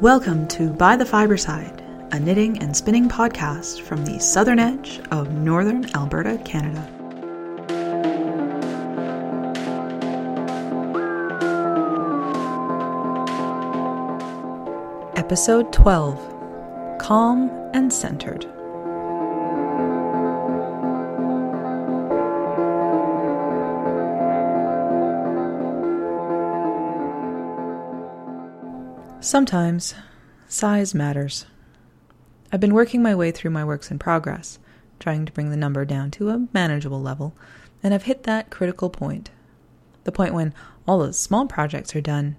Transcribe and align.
Welcome 0.00 0.46
to 0.50 0.70
By 0.70 0.94
the 0.94 1.04
Fiberside, 1.04 1.82
a 2.14 2.20
knitting 2.20 2.62
and 2.62 2.76
spinning 2.76 3.08
podcast 3.08 3.80
from 3.80 4.04
the 4.04 4.20
southern 4.20 4.60
edge 4.60 5.00
of 5.10 5.32
northern 5.32 5.92
Alberta, 5.92 6.38
Canada. 6.44 6.86
Episode 15.16 15.72
12 15.72 16.98
Calm 17.00 17.50
and 17.74 17.92
Centered. 17.92 18.46
Sometimes, 29.28 29.94
size 30.48 30.94
matters. 30.94 31.44
I've 32.50 32.60
been 32.60 32.72
working 32.72 33.02
my 33.02 33.14
way 33.14 33.30
through 33.30 33.50
my 33.50 33.62
works 33.62 33.90
in 33.90 33.98
progress, 33.98 34.58
trying 34.98 35.26
to 35.26 35.32
bring 35.32 35.50
the 35.50 35.56
number 35.58 35.84
down 35.84 36.10
to 36.12 36.30
a 36.30 36.48
manageable 36.54 37.02
level, 37.02 37.34
and 37.82 37.92
I've 37.92 38.04
hit 38.04 38.22
that 38.22 38.48
critical 38.48 38.88
point. 38.88 39.28
The 40.04 40.12
point 40.12 40.32
when 40.32 40.54
all 40.86 41.00
the 41.00 41.12
small 41.12 41.44
projects 41.44 41.94
are 41.94 42.00
done, 42.00 42.36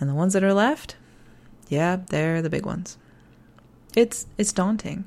and 0.00 0.08
the 0.08 0.14
ones 0.14 0.32
that 0.32 0.42
are 0.42 0.54
left, 0.54 0.96
yeah, 1.68 1.98
they're 2.08 2.40
the 2.40 2.48
big 2.48 2.64
ones. 2.64 2.96
It's 3.94 4.26
it's 4.38 4.54
daunting. 4.54 5.06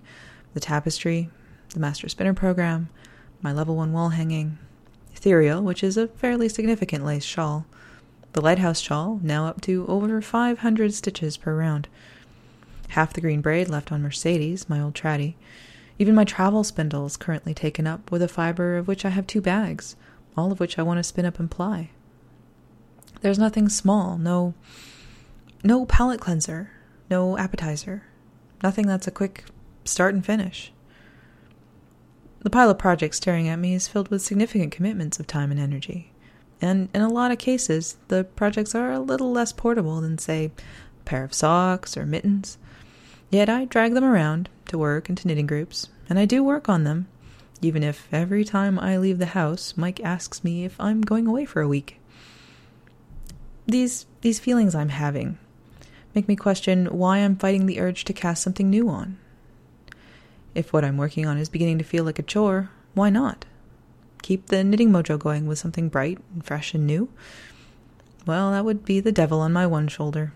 The 0.54 0.60
tapestry, 0.60 1.32
the 1.74 1.80
master 1.80 2.08
spinner 2.10 2.36
program, 2.36 2.90
my 3.42 3.52
level 3.52 3.76
1 3.76 3.92
wall 3.92 4.10
hanging, 4.10 4.60
ethereal, 5.16 5.64
which 5.64 5.84
is 5.84 5.98
a 5.98 6.10
fairly 6.10 6.48
significant 6.48 7.04
lace 7.04 7.26
shawl, 7.26 7.66
the 8.38 8.44
lighthouse 8.44 8.80
shawl, 8.80 9.20
now 9.24 9.48
up 9.48 9.62
to 9.62 9.84
over 9.88 10.22
500 10.22 10.94
stitches 10.94 11.38
per 11.38 11.56
round. 11.56 11.88
Half 12.90 13.14
the 13.14 13.22
green 13.22 13.42
braid 13.42 13.68
left 13.68 13.92
on 13.92 14.04
Mercedes, 14.04 14.70
my 14.70 14.80
old 14.80 14.94
traddy. 14.94 15.34
Even 15.98 16.14
my 16.14 16.24
travel 16.24 16.64
spindle 16.64 17.08
is 17.08 17.18
currently 17.18 17.56
taken 17.56 17.88
up 17.88 18.12
with 18.12 18.22
a 18.22 18.28
fiber 18.28 18.78
of 18.78 18.88
which 18.88 19.06
I 19.06 19.10
have 19.10 19.26
two 19.26 19.42
bags, 19.42 19.96
all 20.38 20.52
of 20.52 20.60
which 20.60 20.78
I 20.78 20.84
want 20.84 21.00
to 21.00 21.04
spin 21.04 21.26
up 21.26 21.40
and 21.40 21.50
ply. 21.50 21.90
There's 23.22 23.40
nothing 23.40 23.70
small, 23.70 24.20
no 24.20 24.54
no 25.64 25.88
palate 25.88 26.22
cleanser, 26.22 26.70
no 27.10 27.40
appetizer, 27.40 28.04
nothing 28.62 28.86
that's 28.86 29.08
a 29.08 29.12
quick 29.12 29.46
start 29.84 30.14
and 30.14 30.24
finish. 30.24 30.72
The 32.42 32.52
pile 32.52 32.70
of 32.70 32.78
projects 32.78 33.18
staring 33.18 33.48
at 33.48 33.58
me 33.58 33.74
is 33.74 33.88
filled 33.88 34.10
with 34.10 34.22
significant 34.22 34.72
commitments 34.72 35.20
of 35.20 35.26
time 35.26 35.50
and 35.50 35.60
energy 35.60 36.12
and 36.62 36.90
in 36.94 37.02
a 37.02 37.10
lot 37.10 37.32
of 37.32 37.38
cases, 37.38 37.98
the 38.08 38.24
projects 38.24 38.74
are 38.74 38.92
a 38.92 39.00
little 39.00 39.32
less 39.32 39.54
portable 39.54 40.02
than, 40.02 40.18
say, 40.18 40.52
a 41.02 41.04
pair 41.06 41.24
of 41.24 41.34
socks 41.34 41.96
or 41.96 42.06
mittens. 42.06 42.58
Yet 43.30 43.50
I 43.50 43.66
drag 43.66 43.94
them 43.94 44.04
around 44.04 44.50
to 44.68 44.78
work 44.78 45.10
and 45.10 45.18
to 45.18 45.28
knitting 45.28 45.48
groups, 45.48 45.90
and 46.10 46.18
I 46.18 46.26
do 46.26 46.44
work 46.44 46.70
on 46.70 46.84
them, 46.84 47.08
even 47.62 47.84
if 47.84 48.08
every 48.12 48.44
time 48.44 48.80
I 48.80 48.98
leave 48.98 49.20
the 49.20 49.28
house, 49.28 49.74
Mike 49.76 50.00
asks 50.02 50.44
me 50.44 50.64
if 50.64 50.80
I'm 50.80 51.02
going 51.02 51.28
away 51.28 51.46
for 51.46 51.62
a 51.62 51.68
week. 51.68 52.00
These 53.66 54.06
these 54.22 54.40
feelings 54.40 54.74
I'm 54.74 54.90
having 54.90 55.38
make 56.16 56.28
me 56.28 56.36
question 56.36 56.86
why 56.88 57.18
I'm 57.18 57.36
fighting 57.36 57.66
the 57.66 57.80
urge 57.80 58.06
to 58.06 58.14
cast 58.14 58.42
something 58.42 58.70
new 58.70 58.90
on. 58.90 59.18
If 60.56 60.74
what 60.74 60.86
I'm 60.86 60.98
working 60.98 61.26
on 61.26 61.38
is 61.38 61.50
beginning 61.50 61.78
to 61.78 61.84
feel 61.84 62.04
like 62.04 62.18
a 62.18 62.24
chore, 62.24 62.70
why 62.94 63.10
not? 63.10 63.46
Keep 64.28 64.48
the 64.48 64.62
knitting 64.62 64.92
mojo 64.92 65.18
going 65.18 65.48
with 65.48 65.58
something 65.58 65.88
bright 65.88 66.20
and 66.34 66.46
fresh 66.46 66.74
and 66.74 66.86
new? 66.86 67.08
Well, 68.26 68.52
that 68.52 68.66
would 68.66 68.84
be 68.84 69.00
the 69.00 69.14
devil 69.14 69.40
on 69.40 69.54
my 69.54 69.66
one 69.66 69.88
shoulder. 69.88 70.34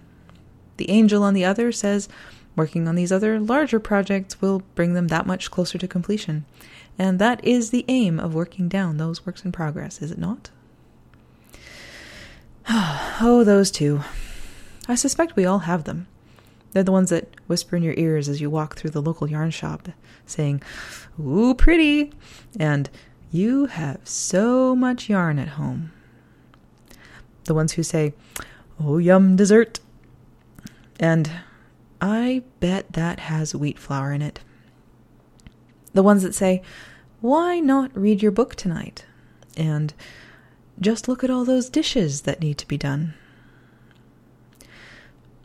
The 0.77 0.89
angel 0.89 1.23
on 1.23 1.33
the 1.33 1.43
other 1.43 1.73
says 1.73 2.07
working 2.55 2.87
on 2.87 2.95
these 2.95 3.11
other 3.11 3.37
larger 3.37 3.81
projects 3.81 4.39
will 4.39 4.63
bring 4.75 4.93
them 4.93 5.09
that 5.09 5.27
much 5.27 5.51
closer 5.51 5.77
to 5.77 5.89
completion. 5.89 6.45
And 6.97 7.19
that 7.19 7.43
is 7.43 7.71
the 7.71 7.83
aim 7.89 8.17
of 8.17 8.33
working 8.33 8.69
down 8.69 8.95
those 8.95 9.25
works 9.25 9.43
in 9.43 9.51
progress, 9.51 10.01
is 10.01 10.09
it 10.09 10.17
not? 10.17 10.51
oh, 12.69 13.43
those 13.45 13.71
two. 13.71 14.01
I 14.87 14.95
suspect 14.95 15.35
we 15.35 15.45
all 15.45 15.59
have 15.59 15.83
them. 15.83 16.07
They're 16.71 16.83
the 16.83 16.93
ones 16.93 17.09
that 17.09 17.27
whisper 17.47 17.75
in 17.75 17.83
your 17.83 17.95
ears 17.97 18.29
as 18.29 18.39
you 18.39 18.49
walk 18.49 18.77
through 18.77 18.91
the 18.91 19.01
local 19.01 19.29
yarn 19.29 19.51
shop, 19.51 19.89
saying, 20.25 20.63
Ooh, 21.19 21.53
pretty! 21.53 22.13
And 22.57 22.89
you 23.31 23.65
have 23.67 23.99
so 24.03 24.75
much 24.75 25.09
yarn 25.09 25.39
at 25.39 25.49
home. 25.49 25.91
The 27.45 27.53
ones 27.53 27.73
who 27.73 27.83
say, 27.83 28.13
Oh, 28.79 28.97
yum, 28.97 29.35
dessert. 29.35 29.79
And 30.99 31.31
I 32.01 32.43
bet 32.59 32.93
that 32.93 33.21
has 33.21 33.55
wheat 33.55 33.79
flour 33.79 34.11
in 34.11 34.21
it. 34.21 34.41
The 35.93 36.03
ones 36.03 36.23
that 36.23 36.35
say, 36.35 36.61
Why 37.21 37.59
not 37.59 37.95
read 37.97 38.21
your 38.21 38.31
book 38.31 38.55
tonight? 38.55 39.05
And 39.55 39.93
just 40.79 41.07
look 41.07 41.23
at 41.23 41.29
all 41.29 41.45
those 41.45 41.69
dishes 41.69 42.21
that 42.21 42.41
need 42.41 42.57
to 42.57 42.67
be 42.67 42.77
done. 42.77 43.13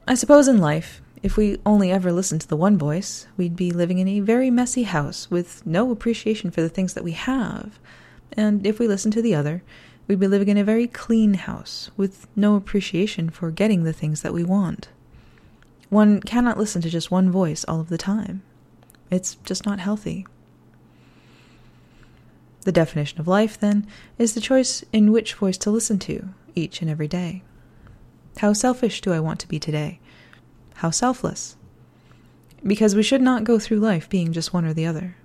I 0.09 0.15
suppose 0.15 0.49
in 0.49 0.59
life, 0.59 1.03
if 1.27 1.37
we 1.37 1.59
only 1.67 1.91
ever 1.91 2.13
listened 2.13 2.41
to 2.41 2.47
the 2.47 2.57
one 2.57 2.79
voice, 2.79 3.27
we'd 3.37 3.57
be 3.57 3.73
living 3.73 3.99
in 3.99 4.07
a 4.07 4.21
very 4.21 4.49
messy 4.49 4.85
house 4.85 5.29
with 5.29 5.67
no 5.67 5.91
appreciation 5.91 6.53
for 6.53 6.63
the 6.63 6.69
things 6.69 6.95
that 6.95 7.03
we 7.03 7.11
have. 7.11 7.81
And 8.35 8.65
if 8.65 8.79
we 8.79 8.87
listened 8.87 9.13
to 9.15 9.23
the 9.23 9.35
other, 9.35 9.65
we'd 10.07 10.21
be 10.21 10.29
living 10.29 10.47
in 10.47 10.57
a 10.57 10.63
very 10.63 10.87
clean 10.87 11.35
house 11.35 11.91
with 11.97 12.29
no 12.37 12.55
appreciation 12.55 13.29
for 13.29 13.51
getting 13.51 13.83
the 13.83 13.93
things 13.93 14.23
that 14.23 14.33
we 14.33 14.45
want. 14.45 14.87
One 15.89 16.21
cannot 16.21 16.59
listen 16.59 16.81
to 16.83 16.89
just 16.89 17.11
one 17.11 17.29
voice 17.29 17.65
all 17.65 17.81
of 17.81 17.89
the 17.89 17.99
time. 17.99 18.43
It's 19.11 19.35
just 19.43 19.67
not 19.67 19.81
healthy. 19.81 20.29
The 22.61 22.71
definition 22.71 23.19
of 23.19 23.27
life, 23.27 23.59
then, 23.59 23.85
is 24.17 24.35
the 24.35 24.41
choice 24.41 24.85
in 24.93 25.11
which 25.11 25.35
voice 25.35 25.59
to 25.59 25.73
listen 25.73 25.99
to 26.01 26.29
each 26.55 26.81
and 26.83 26.89
every 26.89 27.09
day. 27.09 27.43
How 28.37 28.53
selfish 28.53 29.01
do 29.01 29.13
I 29.13 29.19
want 29.19 29.41
to 29.41 29.49
be 29.49 29.59
today? 29.59 29.99
How 30.77 30.91
selfless? 30.91 31.57
Because 32.67 32.95
we 32.95 33.03
should 33.03 33.23
not 33.23 33.45
go 33.45 33.59
through 33.59 33.79
life 33.79 34.09
being 34.09 34.33
just 34.33 34.53
one 34.53 34.65
or 34.65 34.75
the 34.75 34.87
other. 34.87 35.17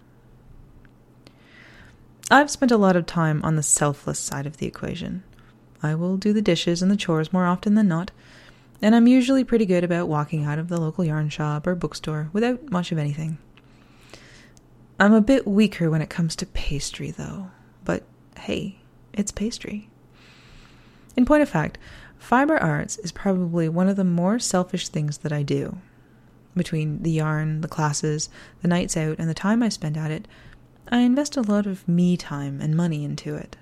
I've 2.30 2.50
spent 2.50 2.72
a 2.72 2.78
lot 2.78 2.96
of 2.96 3.06
time 3.06 3.44
on 3.44 3.58
the 3.58 3.64
selfless 3.64 4.18
side 4.18 4.46
of 4.46 4.58
the 4.58 4.66
equation. 4.66 5.24
I 5.84 5.96
will 5.96 6.16
do 6.16 6.32
the 6.32 6.42
dishes 6.42 6.82
and 6.82 6.90
the 6.90 6.96
chores 6.96 7.34
more 7.34 7.46
often 7.46 7.76
than 7.76 7.90
not, 7.90 8.12
and 8.82 8.96
I'm 8.96 9.08
usually 9.08 9.44
pretty 9.44 9.66
good 9.66 9.84
about 9.84 10.08
walking 10.08 10.46
out 10.46 10.58
of 10.58 10.70
the 10.70 10.80
local 10.80 11.04
yarn 11.04 11.28
shop 11.28 11.68
or 11.68 11.76
bookstore 11.76 12.30
without 12.32 12.72
much 12.72 12.94
of 12.94 12.98
anything. 12.98 13.38
I'm 14.98 15.14
a 15.14 15.20
bit 15.20 15.46
weaker 15.46 15.90
when 15.90 16.02
it 16.02 16.10
comes 16.10 16.36
to 16.38 16.46
pastry, 16.46 17.12
though, 17.12 17.52
but 17.84 18.04
hey, 18.38 18.78
it's 19.12 19.32
pastry. 19.32 19.90
In 21.18 21.26
point 21.26 21.42
of 21.42 21.50
fact, 21.50 21.78
Fiber 22.22 22.56
arts 22.56 23.00
is 23.00 23.12
probably 23.12 23.68
one 23.68 23.90
of 23.90 23.96
the 23.96 24.04
more 24.04 24.38
selfish 24.38 24.88
things 24.88 25.18
that 25.18 25.34
I 25.34 25.42
do. 25.42 25.80
Between 26.56 27.02
the 27.02 27.12
yarn, 27.12 27.62
the 27.62 27.68
classes, 27.68 28.30
the 28.62 28.68
nights 28.68 28.96
out, 28.96 29.18
and 29.18 29.28
the 29.28 29.34
time 29.34 29.64
I 29.64 29.70
spend 29.70 29.98
at 29.98 30.12
it, 30.12 30.28
I 30.88 31.00
invest 31.00 31.36
a 31.36 31.42
lot 31.42 31.66
of 31.66 31.86
me 31.88 32.16
time 32.16 32.62
and 32.62 32.78
money 32.78 33.04
into 33.04 33.36
it. 33.36 33.58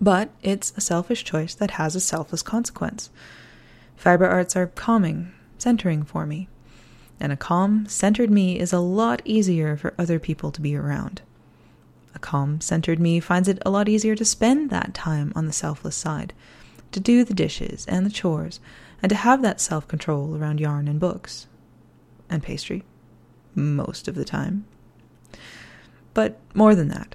But 0.00 0.30
it's 0.42 0.74
a 0.76 0.82
selfish 0.82 1.24
choice 1.24 1.54
that 1.54 1.72
has 1.72 1.96
a 1.96 2.00
selfless 2.00 2.42
consequence. 2.42 3.08
Fiber 3.96 4.26
arts 4.26 4.54
are 4.54 4.66
calming, 4.66 5.32
centering 5.56 6.04
for 6.04 6.26
me. 6.26 6.48
And 7.18 7.32
a 7.32 7.38
calm, 7.38 7.86
centered 7.88 8.30
me 8.30 8.60
is 8.60 8.72
a 8.72 8.80
lot 8.80 9.22
easier 9.24 9.78
for 9.78 9.94
other 9.98 10.18
people 10.18 10.52
to 10.52 10.60
be 10.60 10.76
around. 10.76 11.22
A 12.14 12.18
calm, 12.18 12.60
centered 12.60 13.00
me 13.00 13.18
finds 13.18 13.48
it 13.48 13.62
a 13.64 13.70
lot 13.70 13.88
easier 13.88 14.14
to 14.14 14.26
spend 14.26 14.68
that 14.68 14.92
time 14.92 15.32
on 15.34 15.46
the 15.46 15.54
selfless 15.54 15.96
side 15.96 16.34
to 16.94 17.00
do 17.00 17.24
the 17.24 17.34
dishes 17.34 17.84
and 17.86 18.06
the 18.06 18.10
chores, 18.10 18.60
and 19.02 19.10
to 19.10 19.16
have 19.16 19.42
that 19.42 19.60
self 19.60 19.86
control 19.86 20.36
around 20.36 20.60
yarn 20.60 20.88
and 20.88 20.98
books. 20.98 21.46
And 22.30 22.42
pastry. 22.42 22.82
Most 23.54 24.08
of 24.08 24.14
the 24.14 24.24
time. 24.24 24.64
But 26.14 26.40
more 26.54 26.74
than 26.74 26.88
that, 26.88 27.14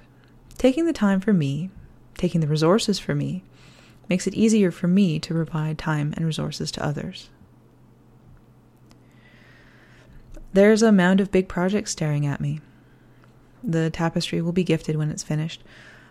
taking 0.56 0.86
the 0.86 0.92
time 0.92 1.20
for 1.20 1.32
me, 1.32 1.70
taking 2.16 2.40
the 2.40 2.46
resources 2.46 2.98
for 2.98 3.14
me, 3.14 3.42
makes 4.08 4.26
it 4.26 4.34
easier 4.34 4.70
for 4.70 4.86
me 4.86 5.18
to 5.18 5.34
provide 5.34 5.78
time 5.78 6.12
and 6.16 6.26
resources 6.26 6.70
to 6.72 6.84
others. 6.84 7.30
There's 10.52 10.82
a 10.82 10.92
mound 10.92 11.20
of 11.20 11.30
big 11.30 11.48
projects 11.48 11.92
staring 11.92 12.26
at 12.26 12.40
me. 12.40 12.60
The 13.62 13.88
tapestry 13.90 14.42
will 14.42 14.52
be 14.52 14.64
gifted 14.64 14.96
when 14.96 15.10
it's 15.10 15.22
finished. 15.22 15.62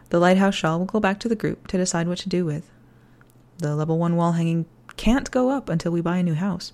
The 0.09 0.19
lighthouse 0.19 0.55
shawl 0.55 0.79
will 0.79 0.85
go 0.85 0.99
back 0.99 1.19
to 1.19 1.29
the 1.29 1.35
group 1.35 1.67
to 1.67 1.77
decide 1.77 2.07
what 2.07 2.19
to 2.19 2.29
do 2.29 2.45
with. 2.45 2.69
The 3.59 3.75
level 3.75 3.97
one 3.97 4.15
wall 4.15 4.33
hanging 4.33 4.65
can't 4.97 5.29
go 5.31 5.49
up 5.49 5.69
until 5.69 5.91
we 5.91 6.01
buy 6.01 6.17
a 6.17 6.23
new 6.23 6.33
house. 6.33 6.73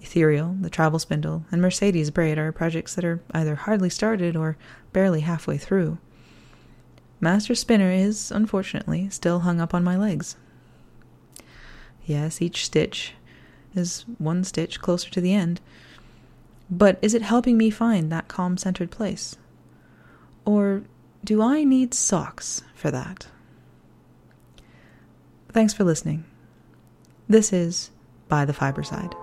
Ethereal, 0.00 0.54
the 0.60 0.70
travel 0.70 0.98
spindle, 0.98 1.44
and 1.50 1.62
Mercedes 1.62 2.10
braid 2.10 2.38
are 2.38 2.52
projects 2.52 2.94
that 2.94 3.04
are 3.04 3.20
either 3.32 3.54
hardly 3.54 3.88
started 3.88 4.36
or 4.36 4.56
barely 4.92 5.20
halfway 5.20 5.56
through. 5.56 5.98
Master 7.20 7.54
Spinner 7.54 7.90
is, 7.90 8.30
unfortunately, 8.30 9.08
still 9.08 9.40
hung 9.40 9.60
up 9.60 9.72
on 9.72 9.82
my 9.82 9.96
legs. 9.96 10.36
Yes, 12.04 12.42
each 12.42 12.66
stitch, 12.66 13.14
is 13.74 14.04
one 14.18 14.44
stitch 14.44 14.80
closer 14.80 15.10
to 15.10 15.20
the 15.22 15.32
end. 15.32 15.60
But 16.70 16.98
is 17.00 17.14
it 17.14 17.22
helping 17.22 17.56
me 17.56 17.70
find 17.70 18.12
that 18.12 18.28
calm 18.28 18.58
centered 18.58 18.90
place? 18.90 19.36
Or 20.44 20.82
do 21.24 21.40
I 21.40 21.64
need 21.64 21.94
socks 21.94 22.62
for 22.74 22.90
that? 22.90 23.28
Thanks 25.54 25.72
for 25.72 25.84
listening. 25.84 26.24
This 27.28 27.52
is 27.52 27.92
By 28.26 28.44
the 28.44 28.52
Fiber 28.52 28.82
Side. 28.82 29.14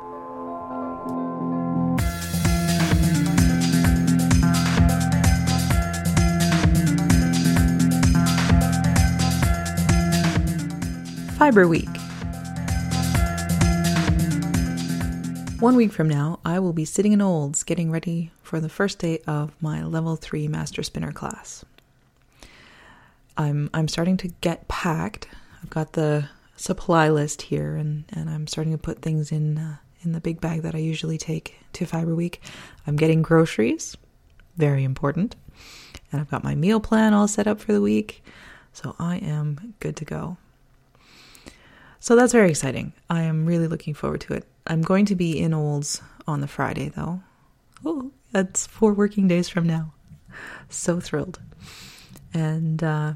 Fiber 11.37 11.67
Week. 11.67 11.89
One 15.59 15.75
week 15.75 15.91
from 15.91 16.07
now, 16.07 16.39
I 16.45 16.59
will 16.59 16.71
be 16.71 16.85
sitting 16.85 17.11
in 17.11 17.21
Olds 17.21 17.63
getting 17.63 17.91
ready 17.91 18.31
for 18.41 18.61
the 18.61 18.69
first 18.69 18.99
day 18.99 19.19
of 19.27 19.51
my 19.61 19.83
level 19.83 20.15
3 20.15 20.47
master 20.47 20.81
spinner 20.81 21.11
class. 21.11 21.65
I'm 23.35 23.69
I'm 23.73 23.89
starting 23.89 24.15
to 24.15 24.29
get 24.39 24.69
packed. 24.69 25.27
I've 25.61 25.69
got 25.69 25.93
the 25.93 26.29
supply 26.55 27.09
list 27.09 27.43
here 27.43 27.75
and, 27.75 28.05
and 28.13 28.29
I'm 28.29 28.47
starting 28.47 28.73
to 28.73 28.77
put 28.77 29.01
things 29.01 29.31
in 29.31 29.57
uh, 29.57 29.77
in 30.03 30.13
the 30.13 30.21
big 30.21 30.41
bag 30.41 30.63
that 30.63 30.75
I 30.75 30.79
usually 30.79 31.17
take 31.17 31.57
to 31.73 31.85
Fiber 31.85 32.15
Week. 32.15 32.41
I'm 32.87 32.95
getting 32.95 33.21
groceries, 33.21 33.95
very 34.57 34.83
important. 34.83 35.35
And 36.11 36.19
I've 36.19 36.29
got 36.29 36.43
my 36.43 36.55
meal 36.55 36.79
plan 36.79 37.13
all 37.13 37.27
set 37.27 37.47
up 37.47 37.59
for 37.59 37.71
the 37.71 37.81
week. 37.81 38.23
So 38.73 38.95
I 38.99 39.17
am 39.17 39.75
good 39.79 39.95
to 39.97 40.05
go. 40.05 40.37
So 41.99 42.15
that's 42.15 42.33
very 42.33 42.49
exciting. 42.49 42.93
I 43.09 43.21
am 43.21 43.45
really 43.45 43.67
looking 43.67 43.93
forward 43.93 44.21
to 44.21 44.33
it. 44.33 44.47
I'm 44.65 44.81
going 44.81 45.05
to 45.05 45.15
be 45.15 45.39
in 45.39 45.53
Olds 45.53 46.01
on 46.27 46.41
the 46.41 46.47
Friday, 46.47 46.89
though. 46.89 47.21
Oh, 47.85 48.11
that's 48.31 48.65
four 48.65 48.93
working 48.93 49.27
days 49.27 49.49
from 49.49 49.67
now. 49.67 49.93
So 50.69 50.99
thrilled. 50.99 51.39
And, 52.33 52.83
uh, 52.83 53.13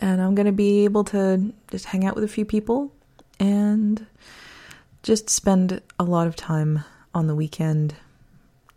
and 0.00 0.20
I'm 0.20 0.34
going 0.34 0.46
to 0.46 0.52
be 0.52 0.84
able 0.84 1.04
to 1.04 1.52
just 1.70 1.86
hang 1.86 2.04
out 2.04 2.14
with 2.14 2.24
a 2.24 2.28
few 2.28 2.44
people 2.44 2.92
and 3.38 4.06
just 5.02 5.30
spend 5.30 5.80
a 5.98 6.04
lot 6.04 6.26
of 6.26 6.36
time 6.36 6.84
on 7.14 7.26
the 7.26 7.34
weekend 7.34 7.94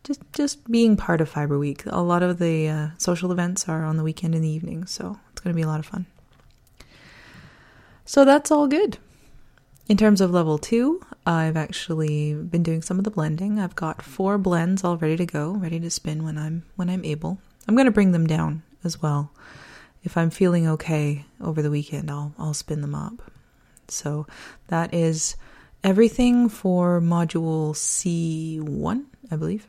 just 0.06 0.22
just 0.34 0.72
being 0.72 0.96
part 0.96 1.20
of 1.20 1.28
Fiber 1.28 1.58
Week. 1.58 1.84
A 1.88 2.02
lot 2.02 2.24
of 2.24 2.38
the 2.38 2.70
uh, 2.70 2.88
social 2.98 3.32
events 3.32 3.68
are 3.68 3.84
on 3.84 3.98
the 3.98 4.04
weekend 4.04 4.36
in 4.36 4.42
the 4.42 4.50
evening, 4.50 4.86
so 4.86 5.20
it's 5.32 5.42
going 5.42 5.52
to 5.52 5.56
be 5.56 5.64
a 5.64 5.68
lot 5.68 5.80
of 5.80 5.88
fun. 5.88 6.06
So 8.06 8.24
that's 8.24 8.52
all 8.52 8.68
good. 8.68 9.00
In 9.88 9.98
terms 9.98 10.22
of 10.22 10.32
level 10.32 10.58
two, 10.58 11.02
I've 11.26 11.58
actually 11.58 12.34
been 12.34 12.64
doing 12.64 12.82
some 12.82 13.00
of 13.00 13.04
the 13.04 13.12
blending. 13.12 13.60
I've 13.60 13.76
got 13.76 14.02
four 14.02 14.38
blends 14.38 14.84
all 14.84 14.98
ready 14.98 15.18
to 15.18 15.26
go, 15.26 15.52
ready 15.54 15.80
to 15.80 15.90
spin 15.90 16.24
when 16.24 16.38
I'm 16.38 16.64
when 16.76 16.90
I'm 16.90 17.04
able. 17.04 17.40
I'm 17.68 17.76
going 17.76 17.86
to 17.86 17.92
bring 17.92 18.12
them 18.12 18.28
down 18.28 18.62
as 18.84 19.02
well. 19.02 19.32
If 20.06 20.18
I'm 20.18 20.30
feeling 20.30 20.68
okay 20.68 21.26
over 21.42 21.64
the 21.64 21.72
weekend, 21.72 22.12
I'll 22.12 22.34
I'll 22.38 22.54
spin 22.54 22.82
them 22.82 22.94
up. 22.94 23.32
So 23.88 24.28
that 24.68 24.94
is 24.94 25.36
everything 25.84 26.48
for 26.48 27.02
module 27.02 27.74
C1, 27.76 29.06
I 29.32 29.36
believe, 29.36 29.68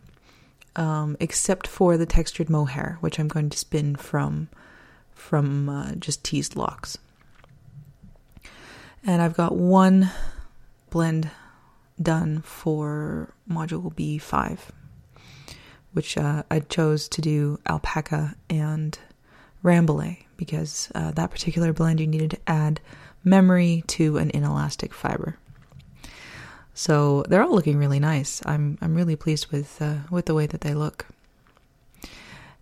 um, 0.76 1.16
except 1.20 1.66
for 1.66 1.96
the 1.96 2.04
textured 2.04 2.50
mohair, 2.50 2.98
which 3.00 3.18
I'm 3.18 3.28
going 3.28 3.48
to 3.48 3.58
spin 3.58 3.96
from 3.96 4.48
from 5.14 5.70
uh, 5.70 5.92
just 5.94 6.22
teased 6.22 6.54
locks. 6.54 6.98
And 9.02 9.22
I've 9.22 9.36
got 9.36 9.56
one 9.56 10.10
blend 10.90 11.30
done 12.00 12.42
for 12.42 13.32
module 13.50 13.90
B5, 13.94 14.58
which 15.94 16.18
uh, 16.18 16.42
I 16.50 16.60
chose 16.60 17.08
to 17.08 17.22
do 17.22 17.58
alpaca 17.66 18.34
and 18.50 18.98
rambouillet 19.64 20.25
because 20.36 20.90
uh, 20.94 21.10
that 21.12 21.30
particular 21.30 21.72
blend 21.72 22.00
you 22.00 22.06
needed 22.06 22.30
to 22.30 22.38
add 22.46 22.80
memory 23.24 23.84
to 23.88 24.18
an 24.18 24.30
inelastic 24.30 24.92
fiber. 24.94 25.36
So 26.74 27.24
they're 27.28 27.42
all 27.42 27.54
looking 27.54 27.78
really 27.78 28.00
nice. 28.00 28.42
I'm 28.44 28.76
I'm 28.82 28.94
really 28.94 29.16
pleased 29.16 29.50
with 29.50 29.80
uh, 29.80 29.96
with 30.10 30.26
the 30.26 30.34
way 30.34 30.46
that 30.46 30.60
they 30.60 30.74
look. 30.74 31.06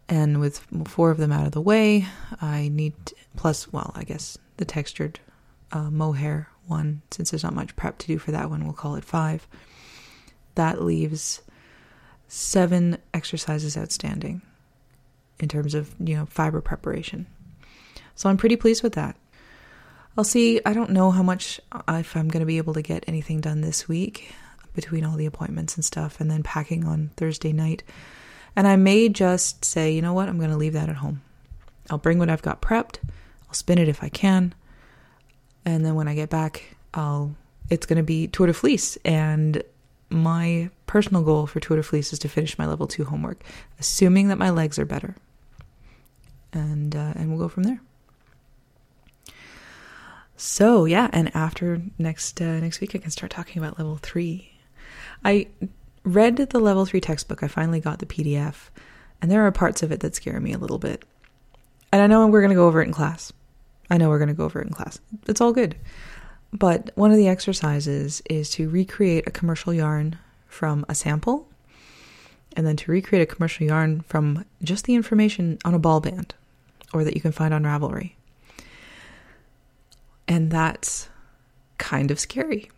And 0.09 0.39
with 0.39 0.67
four 0.87 1.11
of 1.11 1.17
them 1.17 1.33
out 1.33 1.47
of 1.47 1.53
the 1.53 1.61
way, 1.61 2.07
I 2.41 2.69
need 2.69 2.95
plus 3.37 3.73
well, 3.73 3.93
I 3.95 4.05
guess 4.05 4.39
the 4.59 4.65
textured 4.65 5.19
uh, 5.73 5.91
mohair 5.91 6.49
one, 6.67 7.03
since 7.11 7.31
there's 7.31 7.43
not 7.43 7.55
much 7.55 7.77
prep 7.77 7.99
to 7.99 8.07
do 8.07 8.19
for 8.19 8.31
that 8.33 8.51
one, 8.51 8.65
we'll 8.65 8.73
call 8.73 8.97
it 8.97 9.05
five. 9.05 9.47
That 10.55 10.83
leaves 10.83 11.43
seven 12.29 12.99
exercises 13.13 13.77
outstanding 13.77 14.43
in 15.41 15.49
terms 15.49 15.75
of, 15.75 15.95
you 15.99 16.17
know, 16.17 16.27
fiber 16.27 16.61
preparation. 16.61 17.27
So 18.15 18.29
I'm 18.29 18.37
pretty 18.37 18.57
pleased 18.57 18.83
with 18.83 18.95
that. 18.95 19.17
I'll 20.17 20.25
see, 20.25 20.61
I 20.65 20.73
don't 20.73 20.91
know 20.91 21.11
how 21.11 21.23
much, 21.23 21.61
if 21.89 22.17
I'm 22.17 22.29
going 22.29 22.41
to 22.41 22.47
be 22.47 22.59
able 22.59 22.75
to 22.75 22.83
get 22.83 23.05
anything 23.09 23.41
done 23.41 23.61
this 23.61 23.89
week 23.89 24.33
between 24.73 25.05
all 25.05 25.17
the 25.17 25.27
appointments 25.27 25.77
and 25.77 25.85
stuff, 25.85 26.21
and 26.21 26.31
then 26.31 26.43
packing 26.43 26.85
on 26.85 27.11
Thursday 27.17 27.53
night. 27.53 27.83
And 28.57 28.67
I 28.69 28.77
may 28.77 29.09
just 29.09 29.65
say, 29.65 29.93
you 29.93 30.03
know 30.03 30.13
what, 30.13 30.29
I'm 30.29 30.39
going 30.39 30.51
to 30.51 30.57
leave 30.57 30.73
that 30.75 30.89
at 30.89 30.97
home. 30.97 31.23
I'll 31.91 31.99
bring 31.99 32.19
what 32.19 32.31
I've 32.31 32.43
got 32.43 32.63
prepped, 32.63 32.99
I'll 33.49 33.55
spin 33.55 33.79
it 33.79 33.89
if 33.89 34.03
I 34.03 34.09
can, 34.09 34.55
and 35.65 35.85
then 35.85 35.95
when 35.95 36.09
I 36.09 36.15
get 36.15 36.31
back, 36.31 36.77
I'll 36.93 37.35
it's 37.71 37.87
going 37.87 37.97
to 37.97 38.03
be 38.03 38.29
Tour 38.29 38.47
de 38.47 38.53
Fleece 38.53 38.99
and 39.05 39.63
my 40.11 40.71
personal 40.87 41.23
goal 41.23 41.47
for 41.47 41.61
Tour 41.61 41.79
de 41.79 41.83
Fleece 41.83 42.13
is 42.13 42.19
to 42.21 42.29
finish 42.29 42.59
my 42.59 42.67
level 42.67 42.87
2 42.87 43.05
homework, 43.05 43.43
assuming 43.81 44.29
that 44.29 44.37
my 44.37 44.51
legs 44.51 44.79
are 44.79 44.85
better. 44.85 45.17
And 46.53 46.95
uh, 46.95 47.15
and 47.17 47.31
we'll 47.31 47.39
go 47.39 47.49
from 47.49 47.65
there. 47.65 47.81
So, 50.37 50.85
yeah, 50.85 51.09
and 51.13 51.35
after 51.35 51.81
next 51.99 52.41
uh, 52.41 52.61
next 52.61 52.81
week 52.81 52.95
I 52.95 52.99
can 52.99 53.11
start 53.11 53.31
talking 53.31 53.63
about 53.63 53.79
level 53.79 53.97
3. 53.97 54.51
I 55.25 55.47
read 56.05 56.37
the 56.37 56.59
level 56.59 56.85
3 56.85 57.01
textbook. 57.01 57.43
I 57.43 57.49
finally 57.49 57.81
got 57.81 57.99
the 58.01 58.07
PDF, 58.07 58.71
and 59.23 59.31
there 59.31 59.47
are 59.47 59.53
parts 59.53 59.83
of 59.83 59.93
it 59.93 60.01
that 60.01 60.15
scare 60.15 60.41
me 60.41 60.53
a 60.53 60.59
little 60.59 60.79
bit. 60.79 61.05
And 61.93 62.03
I 62.03 62.07
know 62.09 62.27
we're 62.27 62.41
going 62.41 62.51
to 62.51 62.57
go 62.57 62.67
over 62.67 62.83
it 62.83 62.89
in 62.89 62.93
class. 62.93 63.33
I 63.89 63.99
know 63.99 64.09
we're 64.09 64.19
going 64.19 64.29
to 64.29 64.35
go 64.35 64.45
over 64.45 64.61
it 64.61 64.67
in 64.67 64.73
class. 64.73 64.99
It's 65.29 65.41
all 65.41 65.53
good. 65.53 65.77
But 66.53 66.91
one 66.95 67.11
of 67.11 67.17
the 67.17 67.29
exercises 67.29 68.23
is 68.29 68.51
to 68.51 68.69
recreate 68.69 69.25
a 69.27 69.31
commercial 69.31 69.73
yarn 69.73 70.19
from 70.47 70.85
a 70.89 70.95
sample 70.95 71.49
and 72.57 72.67
then 72.67 72.77
to 72.77 72.91
recreate 72.91 73.29
a 73.29 73.33
commercial 73.33 73.67
yarn 73.67 74.01
from 74.03 74.45
just 74.63 74.85
the 74.85 74.95
information 74.95 75.59
on 75.65 75.75
a 75.75 75.79
ball 75.79 76.01
band 76.01 76.35
or 76.93 77.05
that 77.05 77.15
you 77.15 77.21
can 77.21 77.33
find 77.33 77.53
on 77.53 77.65
Ravelry. 77.65 78.14
And 80.27 80.51
that's 80.51 81.09
kind 81.79 82.11
of 82.11 82.19
scary. 82.19 82.71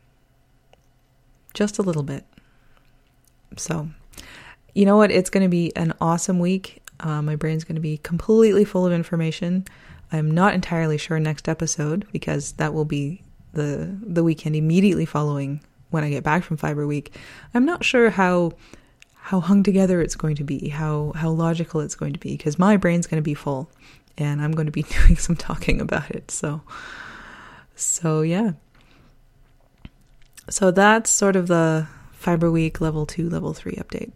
Just 1.55 1.79
a 1.79 1.83
little 1.83 2.03
bit. 2.03 2.25
So, 3.57 3.89
you 4.75 4.85
know 4.85 4.97
what? 4.97 5.11
It's 5.11 5.31
going 5.31 5.45
to 5.45 5.49
be 5.49 5.75
an 5.77 5.95
awesome 6.01 6.39
week. 6.39 6.83
Uh, 7.01 7.23
my 7.23 7.37
brain's 7.37 7.65
going 7.65 7.77
to 7.77 7.81
be 7.81 7.99
completely 7.99 8.65
full 8.65 8.87
of 8.87 8.93
information. 8.93 9.65
I'm 10.13 10.31
not 10.31 10.55
entirely 10.55 10.99
sure 10.99 11.19
next 11.19 11.49
episode 11.49 12.07
because 12.13 12.53
that 12.53 12.75
will 12.75 12.85
be 12.85 13.23
the 13.53 13.97
the 14.03 14.23
weekend 14.23 14.55
immediately 14.55 15.07
following 15.07 15.61
when 15.91 16.05
I 16.05 16.11
get 16.11 16.23
back 16.23 16.45
from 16.45 16.57
Fiber 16.57 16.87
Week. 16.87 17.15
I'm 17.55 17.65
not 17.65 17.85
sure 17.85 18.11
how 18.11 18.53
how 19.15 19.41
hung 19.41 19.63
together 19.63 20.01
it's 20.01 20.15
going 20.15 20.37
to 20.37 20.45
be, 20.45 20.69
how 20.69 21.13
how 21.17 21.31
logical 21.31 21.81
it's 21.81 21.95
going 21.95 22.13
to 22.13 22.21
be 22.21 22.37
because 22.37 22.59
my 22.59 22.77
brain's 22.77 23.07
going 23.07 23.21
to 23.21 23.25
be 23.25 23.35
full 23.35 23.71
and 24.17 24.41
I'm 24.41 24.53
going 24.53 24.67
to 24.67 24.73
be 24.73 24.83
doing 25.07 25.17
some 25.17 25.37
talking 25.37 25.81
about 25.81 26.11
it. 26.11 26.31
So 26.31 26.63
so 27.77 28.23
yeah. 28.23 28.53
So 30.49 30.71
that's 30.71 31.11
sort 31.11 31.37
of 31.37 31.49
the 31.49 31.87
Fiber 32.13 32.51
Week 32.51 32.81
level 32.81 33.07
2 33.07 33.29
level 33.29 33.53
3 33.53 33.75
update. 33.75 34.13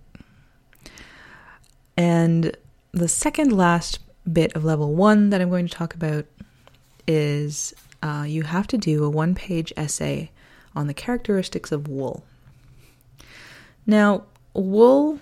And 1.97 2.57
the 2.93 3.09
second 3.09 3.53
last 3.53 3.99
bit 4.31 4.55
of 4.55 4.65
level 4.65 4.95
one 4.95 5.31
that 5.31 5.41
I'm 5.41 5.51
going 5.51 5.67
to 5.67 5.73
talk 5.75 5.95
about 5.95 6.25
is 7.07 7.75
uh, 8.03 8.25
you 8.27 8.43
have 8.43 8.67
to 8.69 8.79
do 8.79 9.05
a 9.05 9.11
one 9.11 9.35
page 9.35 9.73
essay 9.77 10.31
on 10.75 10.87
the 10.87 10.95
characteristics 10.95 11.73
of 11.73 11.89
wool. 11.89 12.25
Now, 13.87 14.25
wool 14.55 15.21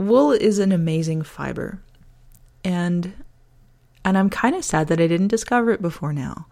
wool 0.00 0.32
is 0.32 0.58
an 0.58 0.72
amazing 0.72 1.22
fiber. 1.22 1.80
And 2.64 3.12
and 4.04 4.16
I'm 4.16 4.30
kind 4.30 4.54
of 4.56 4.64
sad 4.64 4.88
that 4.88 5.00
I 5.00 5.06
didn't 5.06 5.28
discover 5.28 5.70
it 5.70 5.82
before 5.82 6.12
now. 6.12 6.46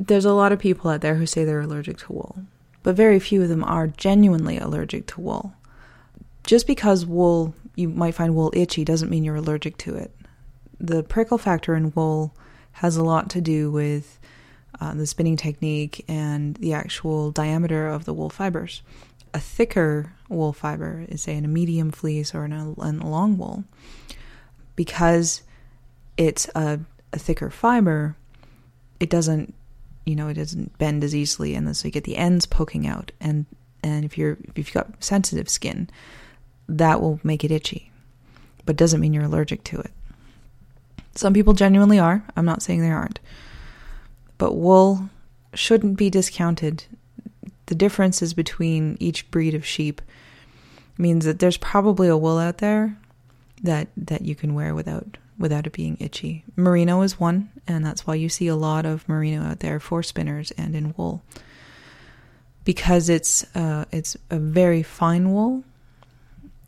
There's 0.00 0.24
a 0.24 0.32
lot 0.32 0.52
of 0.52 0.58
people 0.58 0.90
out 0.90 1.00
there 1.00 1.14
who 1.14 1.26
say 1.26 1.44
they're 1.44 1.60
allergic 1.60 1.98
to 1.98 2.12
wool, 2.12 2.38
but 2.82 2.96
very 2.96 3.18
few 3.18 3.42
of 3.42 3.48
them 3.48 3.64
are 3.64 3.86
genuinely 3.86 4.58
allergic 4.58 5.06
to 5.08 5.20
wool. 5.20 5.54
Just 6.44 6.66
because 6.66 7.06
wool 7.06 7.54
you 7.76 7.88
might 7.88 8.14
find 8.14 8.34
wool 8.34 8.52
itchy 8.54 8.84
doesn't 8.84 9.10
mean 9.10 9.24
you're 9.24 9.36
allergic 9.36 9.78
to 9.78 9.94
it 9.94 10.10
the 10.82 11.04
prickle 11.04 11.38
factor 11.38 11.74
in 11.76 11.92
wool 11.92 12.34
has 12.72 12.96
a 12.96 13.04
lot 13.04 13.30
to 13.30 13.40
do 13.40 13.70
with 13.70 14.18
uh, 14.80 14.92
the 14.94 15.06
spinning 15.06 15.36
technique, 15.36 16.04
and 16.08 16.56
the 16.56 16.72
actual 16.72 17.30
diameter 17.30 17.86
of 17.86 18.04
the 18.04 18.12
wool 18.12 18.30
fibers. 18.30 18.82
A 19.32 19.38
thicker 19.38 20.12
wool 20.28 20.52
fiber 20.52 21.04
is, 21.08 21.22
say, 21.22 21.36
in 21.36 21.44
a 21.44 21.48
medium 21.48 21.92
fleece 21.92 22.34
or 22.34 22.44
in 22.44 22.52
a, 22.52 22.72
in 22.82 22.98
a 22.98 23.08
long 23.08 23.38
wool, 23.38 23.64
because 24.74 25.42
it's 26.16 26.48
a, 26.56 26.80
a 27.12 27.18
thicker 27.18 27.48
fiber, 27.48 28.16
it 28.98 29.08
doesn't, 29.08 29.54
you 30.04 30.16
know, 30.16 30.28
it 30.28 30.34
doesn't 30.34 30.76
bend 30.78 31.04
as 31.04 31.14
easily, 31.14 31.54
and 31.54 31.76
so 31.76 31.88
you 31.88 31.92
get 31.92 32.04
the 32.04 32.16
ends 32.16 32.46
poking 32.46 32.86
out. 32.86 33.12
And 33.20 33.46
and 33.82 34.04
if 34.04 34.18
you're 34.18 34.38
if 34.44 34.58
you've 34.58 34.72
got 34.72 35.02
sensitive 35.02 35.48
skin, 35.48 35.88
that 36.68 37.00
will 37.00 37.20
make 37.22 37.44
it 37.44 37.50
itchy, 37.50 37.90
but 38.64 38.76
doesn't 38.76 39.00
mean 39.00 39.12
you're 39.12 39.24
allergic 39.24 39.64
to 39.64 39.80
it. 39.80 39.90
Some 41.14 41.34
people 41.34 41.52
genuinely 41.52 41.98
are. 41.98 42.24
I'm 42.36 42.46
not 42.46 42.62
saying 42.62 42.80
they 42.80 42.90
aren't. 42.90 43.20
But 44.38 44.54
wool 44.54 45.10
shouldn't 45.54 45.98
be 45.98 46.10
discounted. 46.10 46.84
The 47.66 47.74
differences 47.74 48.34
between 48.34 48.96
each 48.98 49.30
breed 49.30 49.54
of 49.54 49.64
sheep 49.64 50.00
means 50.98 51.24
that 51.24 51.38
there's 51.38 51.56
probably 51.56 52.08
a 52.08 52.16
wool 52.16 52.38
out 52.38 52.58
there 52.58 52.96
that 53.62 53.88
that 53.96 54.22
you 54.22 54.34
can 54.34 54.54
wear 54.54 54.74
without 54.74 55.18
without 55.38 55.66
it 55.66 55.72
being 55.72 55.96
itchy. 56.00 56.44
Merino 56.56 57.02
is 57.02 57.18
one, 57.18 57.50
and 57.66 57.84
that's 57.84 58.06
why 58.06 58.14
you 58.14 58.28
see 58.28 58.46
a 58.46 58.56
lot 58.56 58.86
of 58.86 59.08
merino 59.08 59.42
out 59.42 59.60
there 59.60 59.80
for 59.80 60.02
spinners 60.02 60.50
and 60.52 60.74
in 60.74 60.94
wool. 60.96 61.22
Because 62.64 63.08
it's 63.08 63.44
uh, 63.56 63.86
it's 63.90 64.16
a 64.30 64.38
very 64.38 64.82
fine 64.82 65.32
wool. 65.32 65.64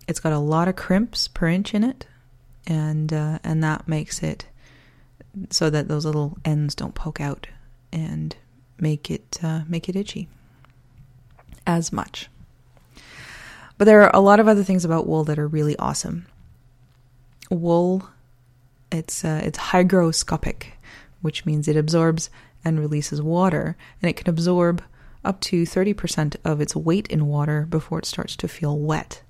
It's 0.09 0.21
got 0.21 0.33
a 0.33 0.39
lot 0.39 0.69
of 0.69 0.77
crimps 0.77 1.29
per 1.29 1.49
inch 1.49 1.73
in 1.73 1.85
it, 1.85 2.07
and 2.67 3.13
uh, 3.13 3.39
and 3.45 3.63
that 3.63 3.87
makes 3.87 4.23
it 4.23 4.47
so 5.51 5.71
that 5.71 5.89
those 5.89 6.05
little 6.05 6.37
ends 6.45 6.75
don't 6.75 6.95
poke 6.95 7.21
out 7.21 7.47
and 7.93 8.37
make 8.79 9.11
it 9.11 9.39
uh, 9.43 9.63
make 9.69 9.89
it 9.89 9.97
itchy 9.97 10.29
as 11.67 11.93
much. 11.93 12.29
But 13.79 13.87
there 13.87 14.03
are 14.03 14.15
a 14.15 14.21
lot 14.21 14.41
of 14.41 14.49
other 14.49 14.63
things 14.63 14.85
about 14.85 15.07
wool 15.07 15.25
that 15.25 15.39
are 15.39 15.49
really 15.49 15.77
awesome. 15.79 16.27
Wool, 17.51 18.09
it's 18.91 19.25
uh, 19.25 19.41
it's 19.45 19.59
hygroscopic, 19.59 20.73
which 21.23 21.47
means 21.47 21.69
it 21.69 21.77
absorbs 21.77 22.31
and 22.65 22.79
releases 22.79 23.21
water, 23.21 23.77
and 24.01 24.09
it 24.09 24.17
can 24.17 24.29
absorb 24.29 24.83
up 25.25 25.41
to 25.41 25.63
30% 25.63 26.37
of 26.45 26.61
its 26.61 26.77
weight 26.77 27.07
in 27.09 27.27
water 27.27 27.67
before 27.69 27.99
it 27.99 28.05
starts 28.05 28.37
to 28.37 28.49
feel 28.49 28.79
wet 28.79 29.23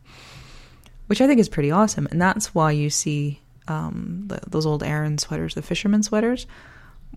which 1.06 1.20
I 1.20 1.26
think 1.26 1.40
is 1.40 1.48
pretty 1.48 1.70
awesome. 1.70 2.08
And 2.10 2.20
that's 2.20 2.54
why 2.54 2.72
you 2.72 2.90
see 2.90 3.40
um, 3.68 4.24
the, 4.26 4.40
those 4.46 4.66
old 4.66 4.82
Aran 4.82 5.18
sweaters, 5.18 5.54
the 5.54 5.62
fisherman 5.62 6.02
sweaters. 6.02 6.46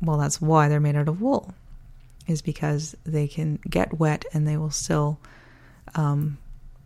Well, 0.01 0.17
that's 0.17 0.41
why 0.41 0.67
they're 0.67 0.79
made 0.79 0.95
out 0.95 1.07
of 1.07 1.21
wool, 1.21 1.53
is 2.27 2.41
because 2.41 2.95
they 3.05 3.27
can 3.27 3.59
get 3.69 3.97
wet 3.97 4.25
and 4.33 4.47
they 4.47 4.57
will 4.57 4.71
still, 4.71 5.19
um, 5.95 6.37